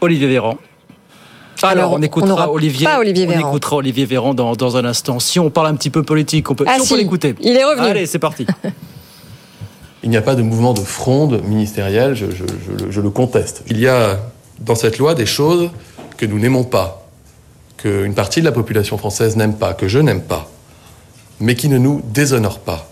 [0.00, 0.58] Olivier Véran.
[1.62, 5.18] Alors, on écoutera Olivier, on écoutera Olivier Véran dans, dans, un instant.
[5.18, 7.34] Si on parle un petit peu politique, on peut, ah si l'écouter.
[7.40, 7.86] Il est revenu.
[7.86, 8.46] Allez, c'est parti.
[10.04, 12.44] Il n'y a pas de mouvement de fronde ministérielle, je, je,
[12.88, 13.64] je, le conteste.
[13.68, 14.20] Il y a
[14.60, 15.70] dans cette loi des choses
[16.16, 17.08] que nous n'aimons pas,
[17.76, 20.48] qu'une partie de la population française n'aime pas, que je n'aime pas,
[21.40, 22.87] mais qui ne nous déshonorent pas.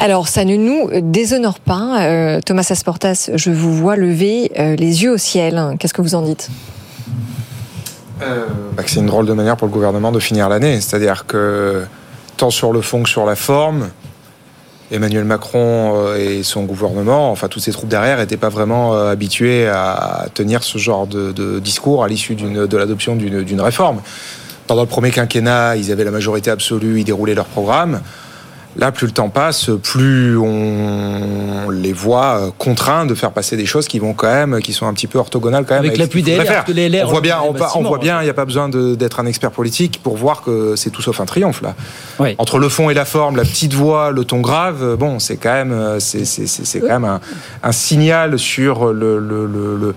[0.00, 2.02] Alors, ça ne nous déshonore pas.
[2.02, 5.74] Euh, Thomas Asportas, je vous vois lever euh, les yeux au ciel.
[5.80, 6.50] Qu'est-ce que vous en dites?
[8.22, 8.46] Euh,
[8.76, 10.80] bah, C'est une drôle de manière pour le gouvernement de finir l'année.
[10.80, 11.84] C'est-à-dire que,
[12.36, 13.88] tant sur le fond que sur la forme,
[14.92, 20.26] Emmanuel Macron et son gouvernement, enfin toutes ses troupes derrière, n'étaient pas vraiment habitués à
[20.32, 24.00] tenir ce genre de, discours à l'issue de l'adoption d'une réforme.
[24.68, 28.00] Pendant le premier quinquennat, ils avaient la majorité absolue, ils déroulaient leur programme.
[28.78, 33.66] Là, plus le temps passe, plus on les voit euh, contraints de faire passer des
[33.66, 35.84] choses qui vont quand même, qui sont un petit peu orthogonales quand même.
[35.84, 37.40] Avec, l'appui des LR, les on voit bien,
[37.74, 40.76] on, voit bien, il n'y a pas besoin d'être un expert politique pour voir que
[40.76, 41.74] c'est tout sauf un triomphe là.
[42.38, 45.52] Entre le fond et la forme, la petite voix, le ton grave, bon, c'est quand
[45.52, 47.18] même, euh, c'est quand même
[47.64, 49.94] un, signal sur le, le,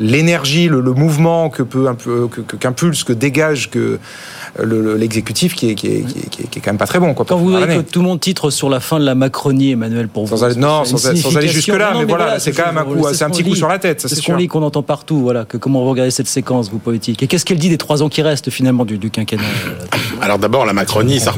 [0.00, 1.86] l'énergie, le, mouvement que peut
[2.60, 3.98] qu'impulse, que, dégage que
[4.62, 7.14] l'exécutif qui est, qui, est, qui, est, quand même pas très bon.
[7.14, 9.72] Quoi, Quand vous voyez que tout le monde titre sur la fin de la Macronie,
[9.72, 10.36] Emmanuel, pour vous.
[10.56, 13.54] non, sans, aller jusque-là, mais, voilà, c'est quand même un, coup, c'est un petit coup
[13.54, 14.00] sur la tête.
[14.00, 15.20] C'est ce qu'on lit, qu'on entend partout.
[15.20, 18.02] Voilà, que comment vous regardez cette séquence, vous, politique Et qu'est-ce qu'elle dit des trois
[18.02, 19.83] ans qui restent, finalement, du, du quinquennat euh,
[20.24, 21.34] Alors d'abord, la Macronie, ça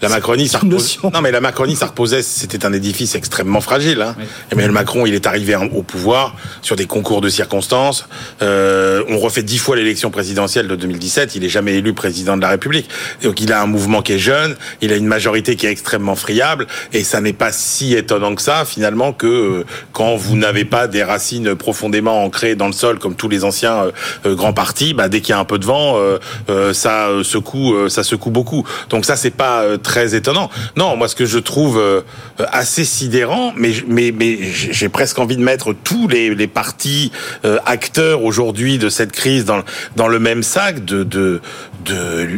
[0.00, 4.02] la Macronie, ça non, mais la Macronie, ça reposait, c'était un édifice extrêmement fragile.
[4.02, 4.16] Hein.
[4.50, 8.08] Emmanuel Macron, il est arrivé au pouvoir sur des concours de circonstances.
[8.42, 11.36] Euh, on refait dix fois l'élection présidentielle de 2017.
[11.36, 12.88] Il est jamais élu président de la République.
[13.22, 16.16] Donc il a un mouvement qui est jeune, il a une majorité qui est extrêmement
[16.16, 20.64] friable, et ça n'est pas si étonnant que ça finalement que euh, quand vous n'avez
[20.64, 23.90] pas des racines profondément ancrées dans le sol comme tous les anciens euh,
[24.26, 25.98] euh, grands partis, bah, dès qu'il y a un peu de vent,
[26.72, 28.66] ça secoue, ça secoue beaucoup.
[28.90, 30.50] Donc ça c'est pas très étonnant.
[30.76, 31.82] Non, moi ce que je trouve
[32.38, 37.12] assez sidérant, mais mais mais j'ai presque envie de mettre tous les, les partis
[37.66, 39.62] acteurs aujourd'hui de cette crise dans
[39.96, 41.40] dans le même sac de de
[41.84, 42.28] de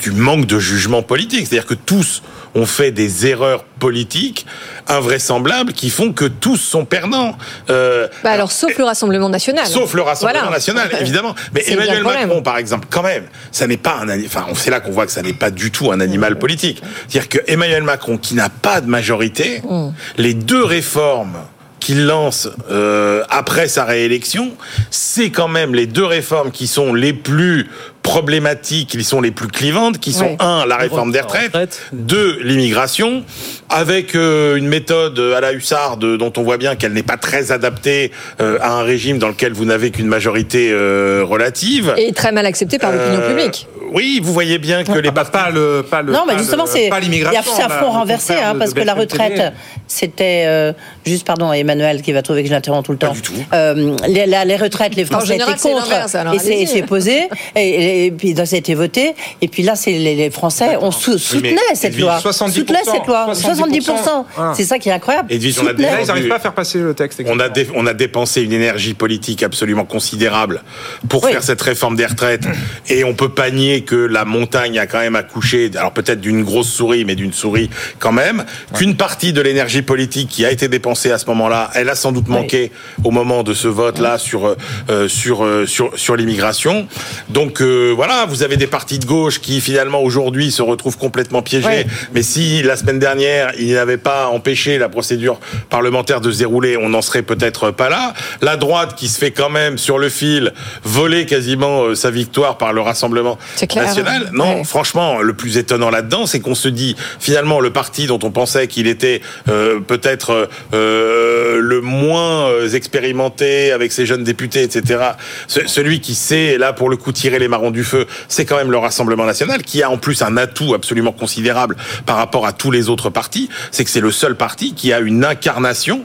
[0.00, 1.46] du manque de jugement politique.
[1.46, 2.22] C'est-à-dire que tous
[2.54, 4.46] ont fait des erreurs politiques
[4.88, 7.36] invraisemblables qui font que tous sont perdants.
[7.70, 9.66] Euh, bah alors, sauf le Rassemblement national.
[9.66, 11.34] Sauf le Rassemblement national, évidemment.
[11.54, 14.90] Mais Emmanuel Macron, par exemple, quand même, ça n'est pas un, enfin, c'est là qu'on
[14.90, 16.82] voit que ça n'est pas du tout un animal politique.
[17.08, 19.90] C'est-à-dire que Emmanuel Macron, qui n'a pas de majorité, mm.
[20.18, 21.36] les deux réformes
[21.80, 24.52] qu'il lance euh, après sa réélection,
[24.90, 27.68] c'est quand même les deux réformes qui sont les plus
[28.02, 30.36] problématiques qui sont les plus clivantes, qui sont Ouais.
[30.40, 33.24] un, la réforme des retraites, deux, l'immigration,
[33.68, 37.52] avec euh, une méthode à la hussarde dont on voit bien qu'elle n'est pas très
[37.52, 41.94] adaptée euh, à un régime dans lequel vous n'avez qu'une majorité euh, relative.
[41.96, 43.66] Et très mal accepté par l'opinion Euh, publique.
[43.92, 46.64] Oui, vous voyez bien que les Bah, pas le, pas le, Non, mais pas justement,
[46.66, 47.52] c'est pas il y a l'immigration.
[47.56, 49.52] c'est front au renversé, hein, parce que la retraite,
[49.88, 50.72] c'était euh,
[51.04, 53.12] juste pardon, Emmanuel qui va trouver que je l'interromps tout le temps.
[53.52, 56.62] Euh, les, la- les retraites, les Français étaient c'est contre, et c'est allez-y.
[56.62, 59.92] et c'est posé, et, et- et puis ça a été voté, et puis là, c'est
[59.92, 64.26] les, les Français ont sou- soutenaient cette Edwige, loi, 70%, soutenaient cette loi, 70%, 70%.
[64.36, 64.54] voilà.
[64.54, 65.28] C'est ça qui est incroyable.
[65.30, 65.96] On a Soutenaient.
[66.00, 67.22] déjà vu- pas à faire passer le texte.
[67.26, 70.62] On a, dé- on a dépensé une énergie politique absolument considérable
[71.08, 72.44] pour faire cette réforme des retraites.
[72.88, 76.42] Et on peut pas nier que la montagne a quand même accouché, alors peut-être d'une
[76.44, 80.68] grosse souris, mais d'une souris quand même, qu'une partie de l'énergie politique qui a été
[80.68, 82.70] dépensée à ce moment-là, elle a sans doute manqué
[83.04, 84.56] au moment de ce vote-là sur, euh,
[84.90, 86.86] euh, sur, euh, sur, sur l'immigration.
[87.28, 91.42] Donc euh, voilà, vous avez des partis de gauche qui finalement aujourd'hui se retrouvent complètement
[91.42, 91.66] piégés.
[91.66, 91.86] Ouais.
[92.14, 96.76] Mais si la semaine dernière, ils n'avaient pas empêché la procédure parlementaire de se dérouler,
[96.76, 98.14] on n'en serait peut-être pas là.
[98.42, 100.52] La droite qui se fait quand même sur le fil
[100.84, 103.84] voler quasiment euh, sa victoire par le Rassemblement clair.
[103.84, 104.30] national.
[104.32, 104.64] Non, Ouais.
[104.64, 108.66] franchement, le plus étonnant là-dedans, c'est qu'on se dit finalement le parti dont on pensait
[108.68, 115.00] qu'il était euh, peut-être euh, le moins expérimenté avec ses jeunes députés, etc.
[115.46, 118.56] Ce- celui qui sait là pour le coup tirer les marrons du feu, c'est quand
[118.56, 122.52] même le Rassemblement national qui a en plus un atout absolument considérable par rapport à
[122.52, 126.04] tous les autres partis, c'est que c'est le seul parti qui a une incarnation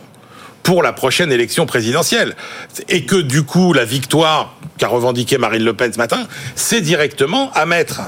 [0.63, 2.36] pour la prochaine élection présidentielle.
[2.89, 7.51] Et que du coup, la victoire qu'a revendiquée Marine Le Pen ce matin, c'est directement
[7.53, 8.01] à mettre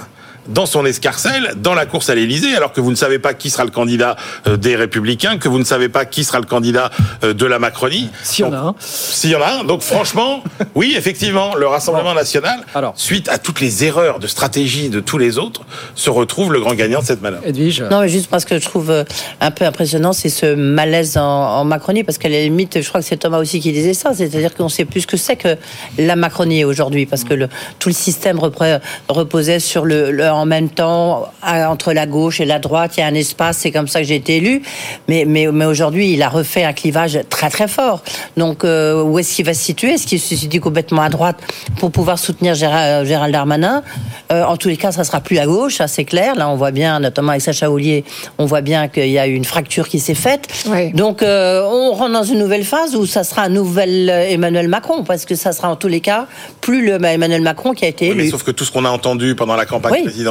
[0.47, 3.49] dans son escarcelle, dans la course à l'Élysée, alors que vous ne savez pas qui
[3.49, 4.15] sera le candidat
[4.47, 6.89] euh, des Républicains, que vous ne savez pas qui sera le candidat
[7.23, 8.09] euh, de la Macronie.
[8.23, 8.75] S'il y en a un.
[8.79, 9.63] S'il y en a un.
[9.63, 10.43] Donc franchement,
[10.75, 12.59] oui, effectivement, le Rassemblement national,
[12.95, 15.61] suite à toutes les erreurs de stratégie de tous les autres,
[15.95, 17.43] se retrouve le grand gagnant de cette manœuvre.
[17.45, 19.03] Edwige Non, mais juste parce que je trouve euh,
[19.41, 23.01] un peu impressionnant, c'est ce malaise en, en Macronie, parce qu'à la limite, je crois
[23.01, 25.57] que c'est Thomas aussi qui disait ça, c'est-à-dire qu'on sait plus ce que c'est que
[25.97, 27.47] la Macronie aujourd'hui, parce que le,
[27.79, 28.79] tout le système repre-
[29.09, 33.03] reposait sur le, le en même temps entre la gauche et la droite, il y
[33.03, 34.61] a un espace, c'est comme ça que j'ai été élu,
[35.07, 38.01] mais, mais, mais aujourd'hui, il a refait un clivage très très fort.
[38.37, 39.91] Donc, euh, où est-ce qu'il va se situer?
[39.93, 41.37] Est-ce qu'il se situe complètement à droite
[41.79, 43.83] pour pouvoir soutenir Gérald, Gérald Darmanin?
[44.31, 46.35] Euh, En tous les cas, ça sera plus à gauche, ça c'est clair.
[46.35, 48.03] Là, on voit bien, notamment avec Sacha Ollier,
[48.37, 50.47] on voit bien qu'il y a eu une fracture qui s'est faite.
[50.93, 54.67] Donc, euh, on rentre dans une nouvelle phase où ça sera un nouvel euh, Emmanuel
[54.67, 56.25] Macron, parce que ça sera en tous les cas
[56.61, 58.31] plus le Emmanuel Macron qui a été Oui, mais élu.
[58.31, 60.03] sauf que tout ce qu'on a entendu pendant la campagne Oui.
[60.03, 60.26] présidentielle,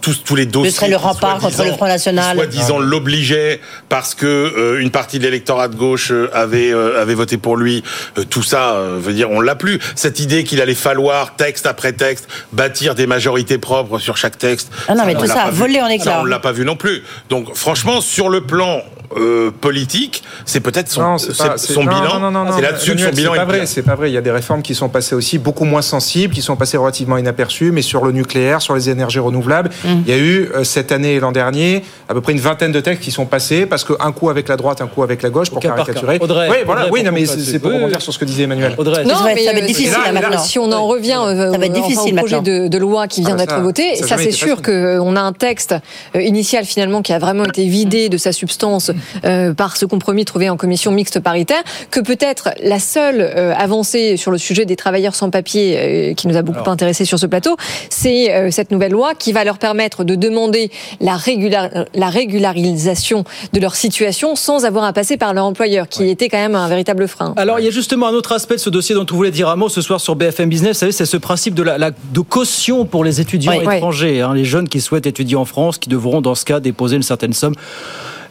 [0.00, 0.70] tous, tous les dossiers.
[0.70, 2.36] serait le qui, rempart contre soi-disant- le Front National.
[2.36, 7.14] Soi-disant l'obligeait parce que euh, une partie de l'électorat de gauche euh, avait euh, avait
[7.14, 7.82] voté pour lui.
[8.18, 9.78] Euh, tout ça, euh, veut dire, on l'a plus.
[9.94, 14.70] Cette idée qu'il allait falloir texte après texte bâtir des majorités propres sur chaque texte.
[14.88, 16.12] Ah non, mais on tout ça volé en éclats.
[16.12, 17.02] Ça, on l'a pas vu non plus.
[17.30, 18.82] Donc, franchement, sur le plan
[19.16, 22.18] euh, politique, c'est peut-être son, Non, c'est c'est- pas- c'est- son non, bilan.
[22.20, 23.66] non, non, non, c'est là-dessus que son bilan c'est est pas vrai.
[23.66, 24.10] C'est pas vrai.
[24.10, 26.76] Il y a des réformes qui sont passées aussi beaucoup moins sensibles, qui sont passées
[26.76, 29.88] relativement inaperçues, mais sur le nucléaire, sur les énergies renouvelables, Mm.
[30.06, 32.72] il y a eu euh, cette année et l'an dernier à peu près une vingtaine
[32.72, 35.30] de textes qui sont passés parce qu'un coup avec la droite, un coup avec la
[35.30, 36.18] gauche pour par caricaturer.
[36.20, 38.24] Audrey, oui, voilà, Audrey, oui, non, pour mais c'est c'est pour rebondir sur ce que
[38.24, 38.74] disait Emmanuel.
[38.78, 39.04] Audrey.
[39.04, 40.38] Non, Ça va être- mais ça va être euh, difficile, maintenant.
[40.38, 44.16] si on en revient euh, au projet de, loi qui vient Ah, d'être voté, ça
[44.18, 45.74] c'est sûr qu'on a un texte
[46.14, 48.90] euh, initial finalement qui a vraiment été vidé de sa substance
[49.24, 54.16] euh, par ce compromis trouvé en commission mixte paritaire, que peut-être la seule euh, avancée
[54.16, 57.26] sur le sujet des travailleurs sans papier euh, qui nous a beaucoup intéressé sur ce
[57.26, 57.56] plateau,
[57.90, 60.70] c'est cette nouvelle loi qui va leur permettre de demander
[61.00, 66.08] la, régular- la régularisation de leur situation sans avoir à passer par leur employeur, qui
[66.08, 67.34] était quand même un véritable frein.
[67.36, 69.48] Alors, il y a justement un autre aspect de ce dossier dont on voulait dire
[69.48, 70.76] un mot ce soir sur BFM Business.
[70.76, 74.20] Vous savez, c'est ce principe de, la, la- de caution pour les étudiants étrangers.
[74.22, 77.02] hein, les jeunes qui souhaitent étudier en France, qui devront, dans ce cas, déposer une
[77.02, 77.54] certaine somme.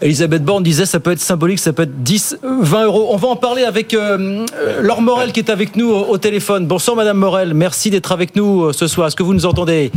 [0.02, 3.08] Elisabeth Borne disait ça peut être symbolique, ça peut être 10, euh, 20 euros.
[3.12, 6.18] On va en parler avec euh, euh, Laure Morel qui est avec nous au, au
[6.18, 6.68] téléphone.
[6.68, 9.08] Bonsoir Madame Morel, merci d'être avec nous euh, ce soir.
[9.08, 9.92] Est-ce que vous nous entendez?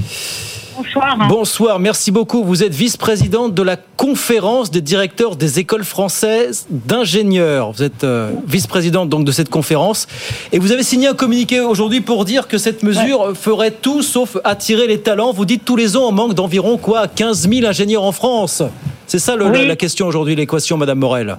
[0.83, 1.19] Bonsoir.
[1.29, 2.45] Bonsoir, merci beaucoup.
[2.45, 7.73] Vous êtes vice-présidente de la conférence des directeurs des écoles françaises d'ingénieurs.
[7.73, 10.07] Vous êtes euh, vice-présidente donc de cette conférence
[10.53, 14.37] et vous avez signé un communiqué aujourd'hui pour dire que cette mesure ferait tout sauf
[14.45, 15.33] attirer les talents.
[15.33, 18.63] Vous dites tous les ans on manque d'environ quoi 15 000 ingénieurs en France.
[19.09, 19.63] C'est ça le- Oui.
[19.63, 21.35] la, la question aujourd'hui, l'équation, Madame Morel.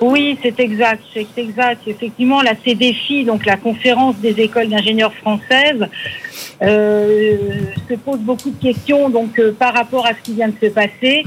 [0.00, 1.82] Oui, c'est exact, c'est exact.
[1.86, 5.86] Effectivement, la CDFI, donc la conférence des écoles d'ingénieurs françaises,
[6.62, 7.36] euh,
[7.88, 10.72] se pose beaucoup de questions donc euh, par rapport à ce qui vient de se
[10.72, 11.22] passer,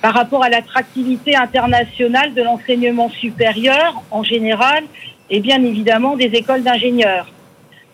[0.00, 4.84] par rapport à l'attractivité internationale de l'enseignement supérieur en général
[5.28, 7.26] et bien évidemment des écoles d'ingénieurs.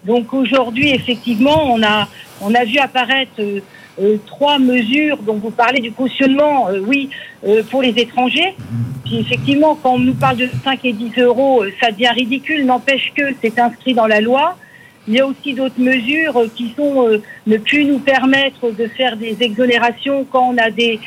[0.04, 2.08] Donc aujourd'hui, effectivement, on a,
[2.40, 3.60] on a vu apparaître euh,
[4.00, 5.18] euh, trois mesures.
[5.18, 7.10] Donc vous parlez du cautionnement, euh, oui,
[7.46, 8.54] euh, pour les étrangers.
[9.04, 12.64] Puis effectivement, quand on nous parle de 5 et 10 euros, euh, ça devient ridicule.
[12.64, 14.56] N'empêche que c'est inscrit dans la loi.
[15.08, 17.08] Il y a aussi d'autres mesures euh, qui sont
[17.46, 21.00] ne plus nous permettre de faire des exonérations quand on a des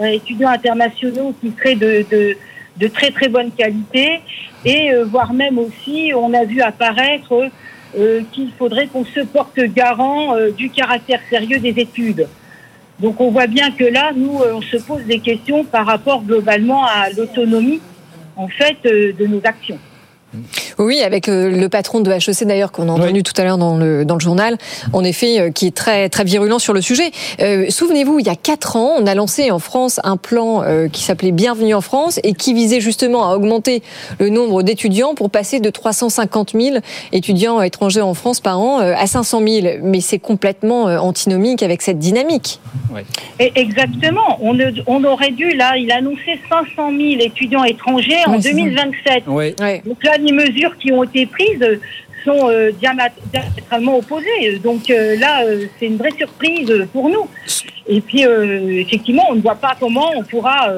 [0.00, 2.36] étudiants internationaux qui seraient de, de,
[2.78, 4.20] de très très bonne qualité
[4.64, 7.50] et voire même aussi on a vu apparaître
[8.32, 12.26] qu'il faudrait qu'on se porte garant euh, du caractère sérieux des études.
[13.00, 16.22] Donc on voit bien que là, nous, euh, on se pose des questions par rapport
[16.22, 17.80] globalement à l'autonomie
[18.36, 19.78] en fait euh, de nos actions.
[20.82, 23.76] Oui, avec euh, le patron de HEC d'ailleurs qu'on a entendu tout à l'heure dans
[23.76, 24.56] le, dans le journal,
[24.92, 27.10] en effet, euh, qui est très très virulent sur le sujet.
[27.40, 30.88] Euh, Souvenez-vous, il y a quatre ans, on a lancé en France un plan euh,
[30.88, 33.82] qui s'appelait Bienvenue en France et qui visait justement à augmenter
[34.18, 36.76] le nombre d'étudiants pour passer de 350 000
[37.12, 39.66] étudiants étrangers en France par an à 500 000.
[39.82, 42.60] Mais c'est complètement antinomique avec cette dynamique.
[43.38, 44.38] Et exactement.
[44.40, 48.38] On, ne- on aurait dû, là, il a annoncé 500 000 étudiants étrangers en Ouais,
[48.40, 48.54] c'est ça.
[48.56, 49.22] 2027.
[49.26, 49.54] Oui.
[49.86, 51.80] Donc là, les mesures qui ont été prises
[52.24, 54.58] sont euh, diamétralement opposées.
[54.62, 57.28] Donc euh, là, euh, c'est une vraie surprise pour nous.
[57.86, 60.72] Et puis, effectivement, on ne voit pas comment on pourra,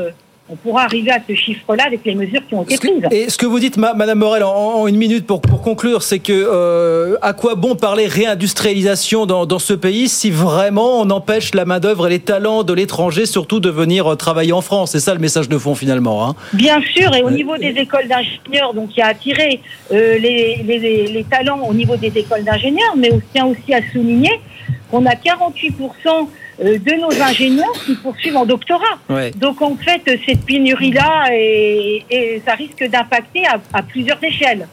[0.50, 3.02] on pourra arriver à ce chiffre-là avec les mesures qui ont été prises.
[3.10, 6.18] Et ce que vous dites, ma- Madame Morel, en, une minute pour, pour conclure, c'est
[6.18, 11.54] que euh, à quoi bon parler réindustrialisation dans, dans ce pays si vraiment on empêche
[11.54, 14.90] la main d'œuvre et les talents de l'étranger surtout de venir euh, travailler en France?
[14.92, 16.28] C'est ça le message de fond finalement.
[16.28, 16.34] Hein.
[16.52, 19.60] Bien sûr, et au niveau des écoles d'ingénieurs, donc il y a attiré
[19.92, 23.80] euh, les, les, les talents au niveau des écoles d'ingénieurs, mais on tient aussi à
[23.92, 24.32] souligner
[24.90, 25.72] qu'on a 48%
[26.06, 26.10] euh,
[26.62, 28.98] de nos ingénieurs qui poursuivent en doctorat.
[29.08, 29.30] Ouais.
[29.32, 34.66] Donc en fait, cette pénurie-là, et, et ça risque d'impacter à, à plusieurs échelles.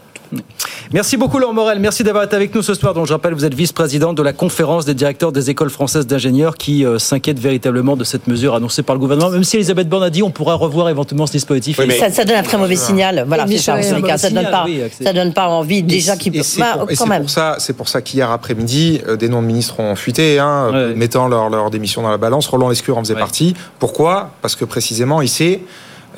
[0.93, 2.93] Merci beaucoup Laurent Morel, merci d'avoir été avec nous ce soir.
[2.93, 6.55] Donc je rappelle, vous êtes vice-présidente de la conférence des directeurs des écoles françaises d'ingénieurs
[6.57, 9.29] qui euh, s'inquiètent véritablement de cette mesure annoncée par le gouvernement.
[9.29, 11.79] Même si Elisabeth Borne a dit on pourra revoir éventuellement ce dispositif.
[11.99, 13.23] ça, ça donne un très mauvais signal.
[13.27, 13.81] Voilà, Oui, c'est ça.
[14.17, 16.43] Ça donne pas, oui, ça donne pas envie déjà qui Et peut.
[16.43, 17.21] c'est Bah, pour, quand c'est même.
[17.21, 20.93] pour ça, c'est pour ça qu'hier après-midi, euh, des noms de ministres ont fuité, hein,
[20.95, 22.47] mettant leur, leur démission dans la balance.
[22.47, 23.53] Roland Lescure en faisait partie.
[23.79, 24.31] Pourquoi?
[24.41, 25.61] Parce que précisément, il sait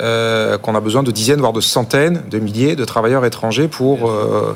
[0.00, 4.10] euh, qu'on a besoin de dizaines, voire de centaines de milliers de travailleurs étrangers pour.
[4.10, 4.54] euh,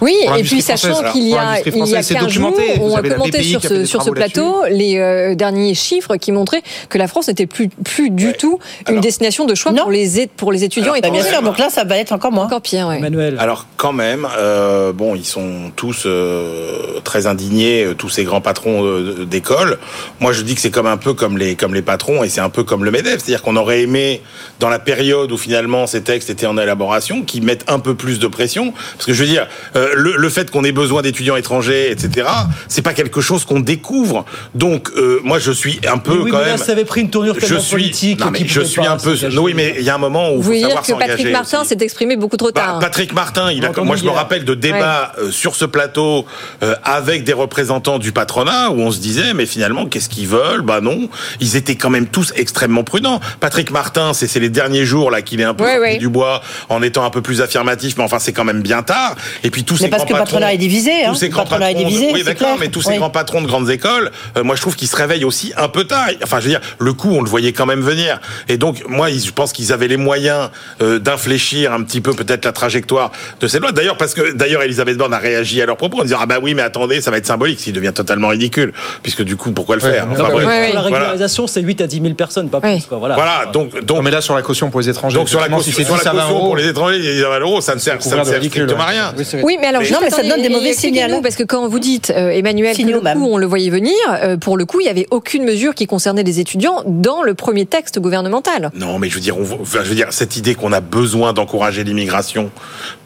[0.00, 2.52] Oui, pour et puis sachant qu'il y a, il y a française, c'est 15 jours,
[2.80, 6.98] on a commenté BPI sur ce, sur plateau les euh, derniers chiffres qui montraient que
[6.98, 8.58] la France n'était plus, plus du tout
[8.88, 11.22] une destination de choix pour les, pour les étudiants Alors, étrangers.
[11.22, 12.46] bien sûr, donc là, ça va être encore moins.
[12.46, 13.00] Encore pire, ouais.
[13.38, 18.40] Alors quand même, euh, bon, ils sont tous euh, très indignés, euh, tous ces grands
[18.40, 19.78] patrons euh, d'école.
[20.20, 22.40] Moi, je dis que c'est comme un peu comme les comme les patrons et c'est
[22.40, 24.22] un peu comme le Medef, c'est-à-dire qu'on aurait aimé
[24.60, 28.18] dans la période où finalement ces textes étaient en élaboration, qu'ils mettent un peu plus
[28.18, 31.36] de pression, parce que je veux dire, euh, le, le fait qu'on ait besoin d'étudiants
[31.36, 32.26] étrangers, etc.,
[32.68, 34.24] c'est pas quelque chose qu'on découvre.
[34.54, 36.58] Donc euh, moi, je suis un peu oui, quand mais là, même.
[36.58, 38.20] ça avait pris une tournure je tellement suis, politique.
[38.20, 39.16] non, mais je suis pas un peu.
[39.16, 39.38] s'engager.
[39.38, 41.32] Oui, mais il y a un moment où Vous faut voulez dire savoir que Patrick.
[41.32, 42.78] Martin s'est exprimé beaucoup trop Bah, tard.
[42.78, 46.26] Patrick Martin, il a, moi je me rappelle de débats euh, sur ce plateau
[46.62, 50.62] euh, avec des représentants du patronat où on se disait mais finalement qu'est-ce qu'ils veulent?
[50.62, 51.08] Bah non,
[51.40, 53.20] ils étaient quand même tous extrêmement prudents.
[53.40, 55.98] Patrick Martin, c'est c'est les derniers jours là qu'il est un peu Ouais, sorti ouais.
[55.98, 59.14] du bois en étant un peu plus affirmatif, mais enfin c'est quand même bien tard.
[59.44, 61.10] Et puis tous Mais ces parce grands que le patrons, patronat est divisé, hein.
[61.10, 62.96] tous ces grands patronat est patrons, de- divisé, oui c'est d'accord, mais tous ces Oui.
[62.98, 65.84] grands patrons de grandes écoles, euh, moi je trouve qu'ils se réveillent aussi un peu
[65.84, 66.06] tard.
[66.22, 68.20] Enfin je veux dire, le coup on le voyait quand même venir.
[68.48, 70.50] Et donc moi je pense qu'ils avaient les moyens
[70.82, 73.10] euh, d'infléchir un petit peu peut-être la trajectoire
[73.40, 73.72] de cette loi.
[73.72, 76.36] D'ailleurs parce que d'ailleurs Elisabeth Borne a réagi à leur propos en disant ah bah
[76.42, 79.76] oui mais attendez ça va être symbolique, s'il devient totalement ridicule puisque du coup pourquoi
[79.76, 80.22] le faire Non, Enfin.
[80.22, 80.80] La Voilà.
[80.80, 82.84] régularisation, c'est 8 à 10 000 personnes, pas plus.
[82.88, 82.98] Quoi.
[82.98, 83.14] Voilà.
[83.14, 84.02] Voilà, donc, donc.
[84.02, 85.16] mais là, sur la caution pour les étrangers.
[85.16, 86.98] Donc, sur la caution, si sur la 10 à 20 caution euros, pour les étrangers,
[86.98, 89.14] il y a 20 euros, ça ne sert, ça ne sert ridicule, strictement à rien.
[89.42, 91.20] Oui, mais alors, Non, mais ça donne des mauvais signaux.
[91.22, 94.36] Parce que quand vous dites, euh, Emmanuel, que le coup, on le voyait venir, euh,
[94.36, 97.66] pour le coup, il n'y avait aucune mesure qui concernait les étudiants dans le premier
[97.66, 98.70] texte gouvernemental.
[98.74, 101.32] Non, mais je veux dire, on, enfin, je veux dire, cette idée qu'on a besoin
[101.32, 102.50] d'encourager l'immigration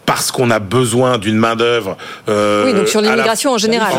[0.04, 1.96] parce qu'on a besoin d'une main d'œuvre.
[2.28, 3.92] euh, Oui, donc sur la- l'immigration en général.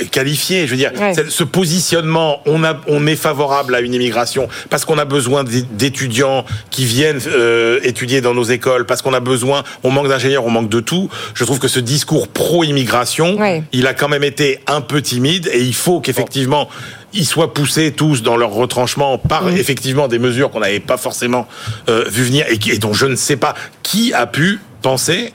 [0.00, 1.12] euh, qualifiée, je veux dire, Ouais.
[1.28, 5.62] ce positionnement, on a, on est favorable à une immigration parce qu'on a besoin d'é-
[5.62, 10.44] d'étudiants qui viennent euh, étudier dans nos écoles, parce qu'on a besoin, on manque d'ingénieurs,
[10.44, 11.08] on manque de tout.
[11.34, 13.62] Je trouve que ce discours pro-immigration, Ouais.
[13.72, 16.68] il a quand même été un peu timide et il faut qu'effectivement
[17.12, 19.56] ils soient poussés tous dans leur retranchement par Mmh.
[19.56, 21.46] effectivement des mesures qu'on n'avait pas forcément
[21.88, 25.32] euh, vu venir et, qui- et dont je ne sais pas qui a pu penser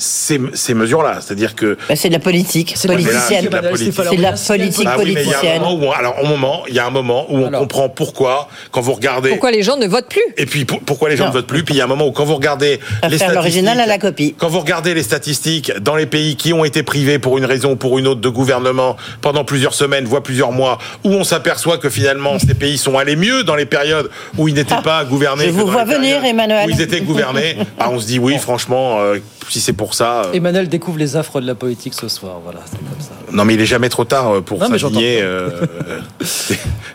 [0.00, 1.18] ces, ces mesures-là.
[1.20, 1.76] C'est-à-dire que.
[1.88, 3.42] Bah, c'est de la politique C'est politicienne.
[3.42, 3.92] c'est de la politique.
[3.94, 5.62] C'est de la politique oui, mais il y a un politicienne.
[5.62, 8.48] moment où on- alors, au moment, il y a un moment où on comprend pourquoi,
[8.70, 9.28] quand vous regardez.
[9.30, 10.22] Pourquoi les gens ne votent plus?
[10.38, 11.30] Et puis pour- pourquoi les gens Non.
[11.30, 11.62] ne votent plus?
[11.64, 13.86] Puis il y a un moment où quand vous regardez les Faire l'original statistiques, à
[13.86, 14.34] la copie.
[14.38, 17.72] quand vous regardez les statistiques dans les pays qui ont été privés pour une raison
[17.72, 21.76] ou pour une autre de gouvernement pendant plusieurs semaines, voire plusieurs mois, où on s'aperçoit
[21.78, 25.44] que finalement ces pays sont allés mieux dans les périodes où ils n'étaient pas gouvernés.
[25.44, 26.66] Ah, je vous vois venir, Emmanuel.
[26.68, 29.18] Où ils étaient gouvernés, bah, on se dit oui, franchement, euh,
[29.48, 30.22] si c'est pour ça.
[30.26, 32.34] euh, Emmanuel découvre les affres de la politique ce soir.
[32.44, 33.10] Voilà, c'est comme ça.
[33.32, 34.98] Non, mais il est jamais trop tard euh, pour j'entends.
[35.02, 35.48] euh,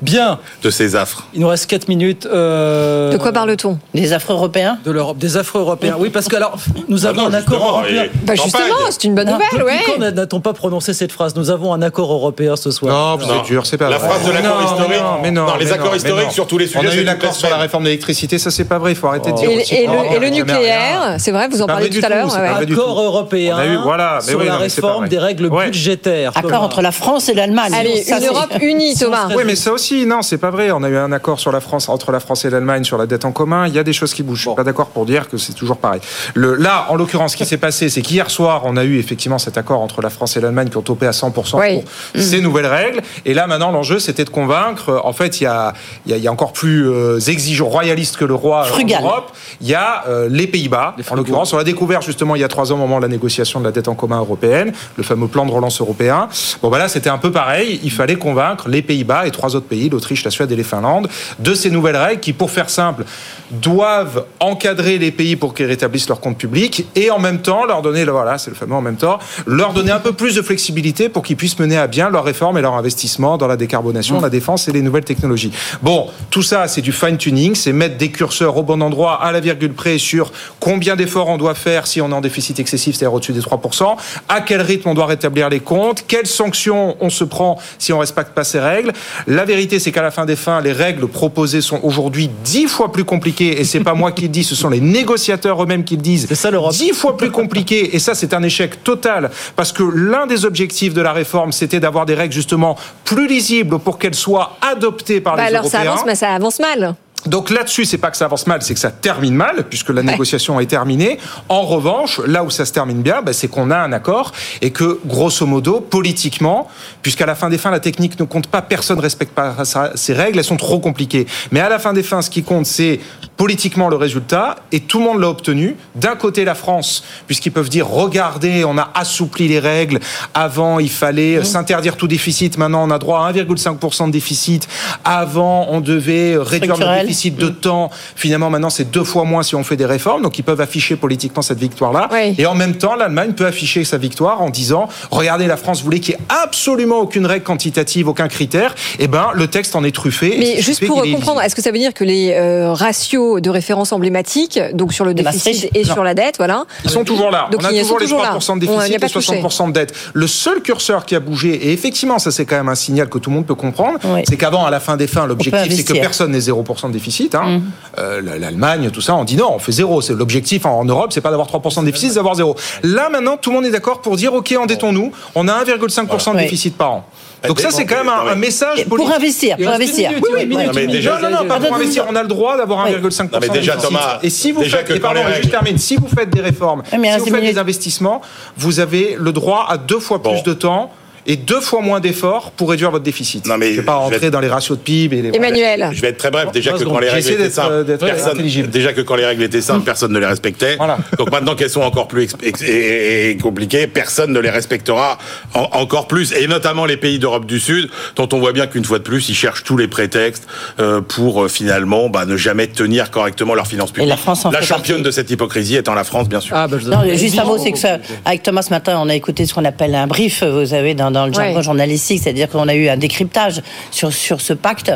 [0.02, 0.40] Bien.
[0.64, 1.28] de ces affres.
[1.34, 2.28] Il nous reste 4 minutes.
[2.32, 3.80] euh, De quoi parle-t-on?
[3.94, 4.78] Des affres européens?
[4.86, 5.96] De l'Europe, des affres européens.
[5.98, 6.58] Oui, parce que alors,
[6.90, 8.04] nous Ah avons non, un accord justement, européen.
[8.04, 9.80] et- Bah justement, c'est une bonne nouvelle, ouais.
[9.86, 11.36] quand n'a- n'a-t-on pas prononcé cette phrase?
[11.36, 13.18] Nous avons un accord européen ce soir.
[13.20, 14.08] Non, c'est dur, c'est pas La vrai.
[14.10, 15.00] phrase de l'accord historique.
[15.02, 16.32] non, mais non, Non, les mais accords historiques non.
[16.32, 18.66] sur tous les sujets, On a eu l'accord sur la réforme de l'électricité, ça c'est
[18.66, 19.88] pas vrai, il faut arrêter de dire Et,
[20.20, 22.35] le, nucléaire, c'est vrai, vous en parlez tout à l'heure.
[22.40, 25.66] Accord européen On a eu- voilà, mais sur oui, la non, réforme des règles Ouais.
[25.66, 26.32] budgétaires.
[26.36, 26.64] Accord Thomas.
[26.64, 27.74] entre la France et l'Allemagne.
[27.74, 29.30] Allez, Ça, une Europe unie, Thomas.
[29.36, 30.72] Oui, mais ça aussi, non, c'est pas vrai.
[30.72, 33.06] On a eu un accord sur la France, entre la France et l'Allemagne sur la
[33.06, 33.68] dette en commun.
[33.68, 34.40] Il y a des choses qui bougent.
[34.40, 36.02] Je suis pas d'accord pour dire que c'est toujours pareil.
[36.34, 39.38] Le, là, en l'occurrence, ce qui s'est passé, c'est qu'hier soir, on a eu effectivement
[39.38, 41.82] cet accord entre la France et l'Allemagne qui ont topé à 100% Oui.
[42.14, 43.02] pour ces nouvelles règles.
[43.26, 44.90] Et là, maintenant, l'enjeu, c'était de convaincre.
[44.90, 45.74] euh, En fait, il y a,
[46.06, 48.66] il y a, il y a encore plus euh, exigeant, royaliste que le roi euh,
[48.66, 49.02] Frugal.
[49.02, 49.32] en Europe.
[49.62, 51.54] Il y a euh, les Pays-Bas, en l'occurrence.
[51.54, 53.66] On l'a découvert justement il y a trois ans au moment de la négociation de
[53.66, 56.28] la dette en commun européenne, le fameux plan de relance européen.
[56.64, 57.80] Bon, bah là, c'était un peu pareil.
[57.84, 61.08] Il fallait convaincre les Pays-Bas et trois autres pays, l'Autriche, la Suède et les Finlandes,
[61.38, 63.06] de ces nouvelles règles qui, pour faire simple,
[63.52, 67.82] doivent encadrer les pays pour qu'ils rétablissent leur compte public et en même temps leur
[67.82, 71.10] donner, voilà, c'est le fameux en même temps, leur donner un peu plus de flexibilité
[71.10, 74.30] pour qu'ils puissent mener à bien leurs réformes et leur investissement dans la décarbonation, la
[74.30, 75.52] défense et les nouvelles technologies.
[75.82, 79.40] Bon, tout ça, c'est du fine-tuning, c'est mettre des curseurs au bon endroit, à la
[79.40, 83.14] virgule près, sur combien d'efforts on doit faire si on est en déficit excessif, c'est-à-dire
[83.14, 83.96] au-dessus des 3%,
[84.30, 88.00] à quel rythme on doit rétablir les comptes, quelles sanctions on se prend si on
[88.00, 88.94] respecte pas ces règles.
[89.28, 92.92] La vérité, c'est qu'à la fin des fins, les règles proposées sont aujourd'hui dix fois
[92.92, 95.96] plus compliquées, et c'est pas moi qui le dis, ce sont les négociateurs eux-mêmes qui
[95.96, 96.26] le disent.
[96.28, 96.74] C'est ça l'Europe.
[96.74, 100.94] Dix fois plus compliquées, et ça, c'est un échec total, parce que l'un des objectifs
[100.94, 105.36] de la réforme, c'était d'avoir des règles justement plus lisibles pour qu'elles soient adoptées par
[105.36, 105.92] Bah les alors ça Européens.
[105.94, 106.96] avance, mais ça avance mal.
[107.26, 110.04] Donc là-dessus, c'est pas que ça avance mal, c'est que ça termine mal, puisque la
[110.04, 111.18] négociation est terminée.
[111.50, 114.32] En revanche, là où ça se termine bien, bah, c'est qu'on a un accord
[114.62, 116.68] et que, grosso modo, politiquement,
[117.02, 119.92] puisqu'à la fin des fins, la technique ne compte pas, personne ne respecte pas ça-
[119.96, 121.26] ces règles, elles sont trop compliquées.
[121.50, 123.00] Mais à la fin des fins, ce qui compte, c'est
[123.38, 125.76] politiquement le résultat, et tout le monde l'a obtenu.
[125.96, 130.00] D'un côté, la France, puisqu'ils peuvent dire, regardez, on a assoupli les règles.
[130.34, 132.58] Avant, il fallait s'interdire tout déficit.
[132.58, 134.68] Maintenant, on a droit à 1,5% de déficit.
[135.04, 137.90] Avant, on devait réduire le déficit de temps.
[138.16, 140.22] Finalement, maintenant, c'est deux fois moins si on fait des réformes.
[140.22, 142.08] Donc, ils peuvent afficher politiquement cette victoire-là.
[142.12, 142.36] Oui.
[142.38, 146.00] Et en même temps, l'Allemagne peut afficher sa victoire en disant regardez, la France voulait
[146.00, 148.76] qu'il n'y ait absolument aucune règle quantitative, aucun critère.
[149.00, 150.36] Eh ben, le texte en est truffé.
[150.36, 153.50] et Mais juste pour comprendre, est-ce que ça veut dire que les euh, ratios de
[153.50, 155.94] référence emblématiques, donc sur le De déficit Maastricht et Non.
[155.94, 157.48] sur la dette, voilà, Ils sont toujours là.
[157.52, 158.32] Donc, on a toujours sont les toujours là.
[158.38, 159.94] 3% de déficit et 60% de dette.
[160.14, 163.18] Le seul curseur qui a bougé, et effectivement, ça c'est quand même un signal que
[163.18, 164.22] tout le monde peut comprendre, Oui.
[164.28, 167.36] c'est qu'avant, à la fin des fins, l'objectif c'est que personne n'ait 0% de déficit.
[167.36, 167.60] Hein.
[167.60, 167.62] Mm.
[168.00, 170.02] Euh, L'Allemagne, tout ça, on dit non, on fait zéro.
[170.02, 172.56] C'est l'objectif en Europe, c'est pas d'avoir 3% de déficit, c'est d'avoir zéro.
[172.84, 175.12] Là maintenant, tout le monde est d'accord pour dire ok, endettons-nous.
[175.36, 176.44] On a 1,5% de Oui.
[176.44, 177.06] déficit par an.
[177.48, 179.16] Donc ça, c'est quand même un, un message Et Pour politique.
[179.16, 180.12] investir, pour investir.
[180.14, 182.06] Oui, oui, Non, mais déjà- non, non, non, pas pour investir.
[182.10, 182.92] On a le droit d'avoir Oui.
[182.94, 183.76] 1,5% Non, mais déjà.
[183.78, 185.78] Thomas, et si vous déjà faites, que et quand pardon, les et règles- je termine,
[185.78, 188.22] si vous faites des réformes, si vous faites des investissements,
[188.58, 190.42] vous avez le droit à deux fois plus Bon.
[190.44, 190.92] de temps
[191.28, 193.46] et deux fois moins d'efforts pour réduire votre déficit.
[193.48, 195.36] Non, mais je vais pas rentrer être- dans les ratios de PIB et les.
[195.36, 195.90] Emmanuel.
[195.92, 196.52] Je vais être très bref.
[196.52, 198.38] Déjà que quand les règles étaient euh, simples, d'être personne,
[198.70, 200.76] déjà que quand les règles étaient simples, personne ne les respectait.
[200.78, 200.98] Voilà.
[201.18, 205.18] Donc maintenant qu'elles sont encore plus ex- et, et compliquées, personne ne les respectera
[205.54, 206.32] en- encore plus.
[206.34, 209.30] Et notamment les pays d'Europe du Sud, dont on voit bien qu'une fois de plus,
[209.30, 210.48] ils cherchent tous les prétextes
[210.80, 214.10] euh, pour euh, finalement bah, ne jamais tenir correctement leurs finances publiques.
[214.10, 216.56] la France en fait championne de cette hypocrisie étant la France, bien sûr.
[216.56, 219.10] Ah, bah, je- Non, juste un mot, c'est que ça, avec Thomas ce matin, on
[219.10, 221.64] a écouté ce qu'on appelle un brief, vous savez, dans, dans le jargon Ouais.
[221.64, 223.62] journalistique, c'est-à-dire qu'on a eu un décryptage
[223.92, 224.92] sur, sur ce pacte.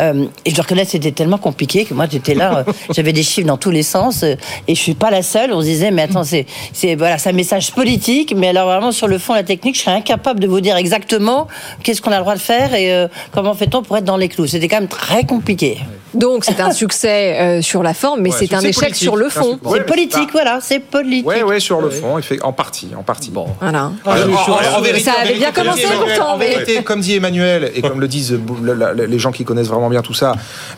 [0.00, 3.22] Euh, et je dois reconnaître, c'était tellement compliqué que moi, j'étais là, euh, j'avais des
[3.22, 4.34] chiffres dans tous les sens, euh,
[4.68, 5.52] et je suis pas la seule.
[5.52, 9.06] On se disait, mais attends, c'est, c'est, voilà, un message politique, mais alors vraiment, sur
[9.08, 11.46] le fond, la technique, je serais incapable de vous dire exactement
[11.82, 14.28] qu'est-ce qu'on a le droit de faire et euh, comment fait-on pour être dans les
[14.28, 14.46] clous.
[14.48, 15.78] C'était quand même très compliqué.
[16.14, 19.28] Donc c'est un succès euh, sur la forme, mais Ouais, c'est un échec sur le
[19.28, 19.58] fond.
[19.62, 21.26] C'est Ouais, politique, voilà, c'est politique.
[21.26, 23.30] Ouais, ouais, sur le fond, en partie, en partie.
[23.30, 23.46] Bon.
[23.60, 23.92] Voilà.
[24.04, 27.14] Ah, en- en- vérité- Ça avait bien commencé dit Emmanuel, pourtant, En vérité, comme dit
[27.16, 28.38] Emmanuel, et comme le disent
[28.96, 30.34] les gens qui connaissent vraiment bien tout ça,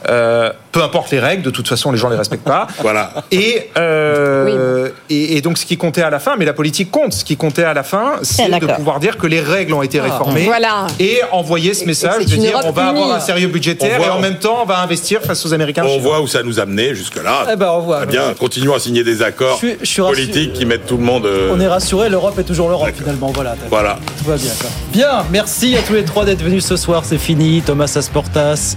[0.09, 2.67] euh, peu importe les règles, de toute façon, les gens les respectent pas.
[2.81, 3.13] voilà.
[3.31, 7.13] Et, euh, et, et, donc, ce qui comptait à la fin, mais la politique compte.
[7.13, 9.99] Ce qui comptait à la fin, c'est de pouvoir dire que les règles ont été
[10.01, 10.05] Ah.
[10.05, 10.87] réformées Voilà.
[10.99, 14.11] et envoyer ce message de dire on va avoir un sérieux budgétaire On voit- et
[14.11, 15.85] en même temps, on va investir face aux Américains.
[15.87, 17.47] On voit où ça nous a mené jusque-là.
[17.53, 17.99] Eh ben, au revoir.
[18.03, 20.23] Très bien, continuons à signer des accords Je suis- je suis rassuré.
[20.27, 21.27] politiques qui mettent tout le monde.
[21.27, 23.31] euh, On est rassuré, l'Europe est toujours l'Europe finalement.
[23.35, 23.55] Voilà.
[23.69, 23.99] Voilà.
[24.19, 24.53] Tout va bien.
[24.61, 24.71] quoi.
[24.93, 27.03] Bien, merci à tous les trois d'être venus ce soir.
[27.05, 27.63] C'est fini.
[27.65, 28.77] Thomas Asportas,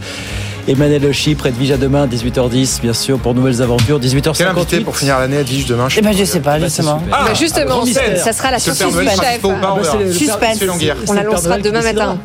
[0.67, 3.99] Emmanuel Le Chypre, Edwige à demain, 18h10, bien sûr, pour nouvelles aventures.
[3.99, 4.33] 18h58.
[4.37, 7.01] Quel invité pour finir l'année, Edwige, demain Eh ben, je sais pas, justement.
[7.11, 8.17] Ah, Bah, justement, grand mystère.
[8.17, 8.95] ça sera la surprise.
[8.97, 9.75] Ah, bah,
[10.11, 10.59] Suspense.
[11.07, 12.17] On l'annoncera demain matin.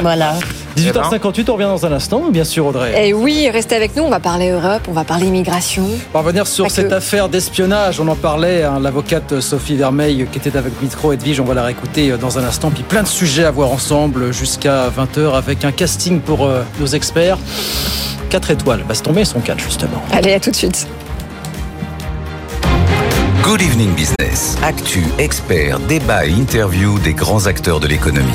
[0.00, 0.34] Voilà.
[0.76, 3.08] 18h58, on revient dans un instant, bien sûr, Audrey.
[3.08, 5.84] Et oui, restez avec nous, on va parler Europe, on va parler immigration.
[6.12, 6.94] On va revenir sur Pas cette que.
[6.94, 8.00] affaire d'espionnage.
[8.00, 11.40] On en parlait, hein, l'avocate Sophie Vermeil qui était avec Micro Edwige.
[11.40, 12.70] On va la réécouter euh, dans un instant.
[12.70, 16.86] Puis plein de sujets à voir ensemble jusqu'à 20h avec un casting pour euh, nos
[16.86, 17.38] experts.
[18.30, 18.84] 4 étoiles.
[18.92, 20.02] C'est tombé son 4 justement.
[20.12, 20.86] Allez, à tout de suite.
[23.44, 24.56] Good Evening Business.
[24.62, 28.32] Actu, experts, débat et interview des grands acteurs de l'économie.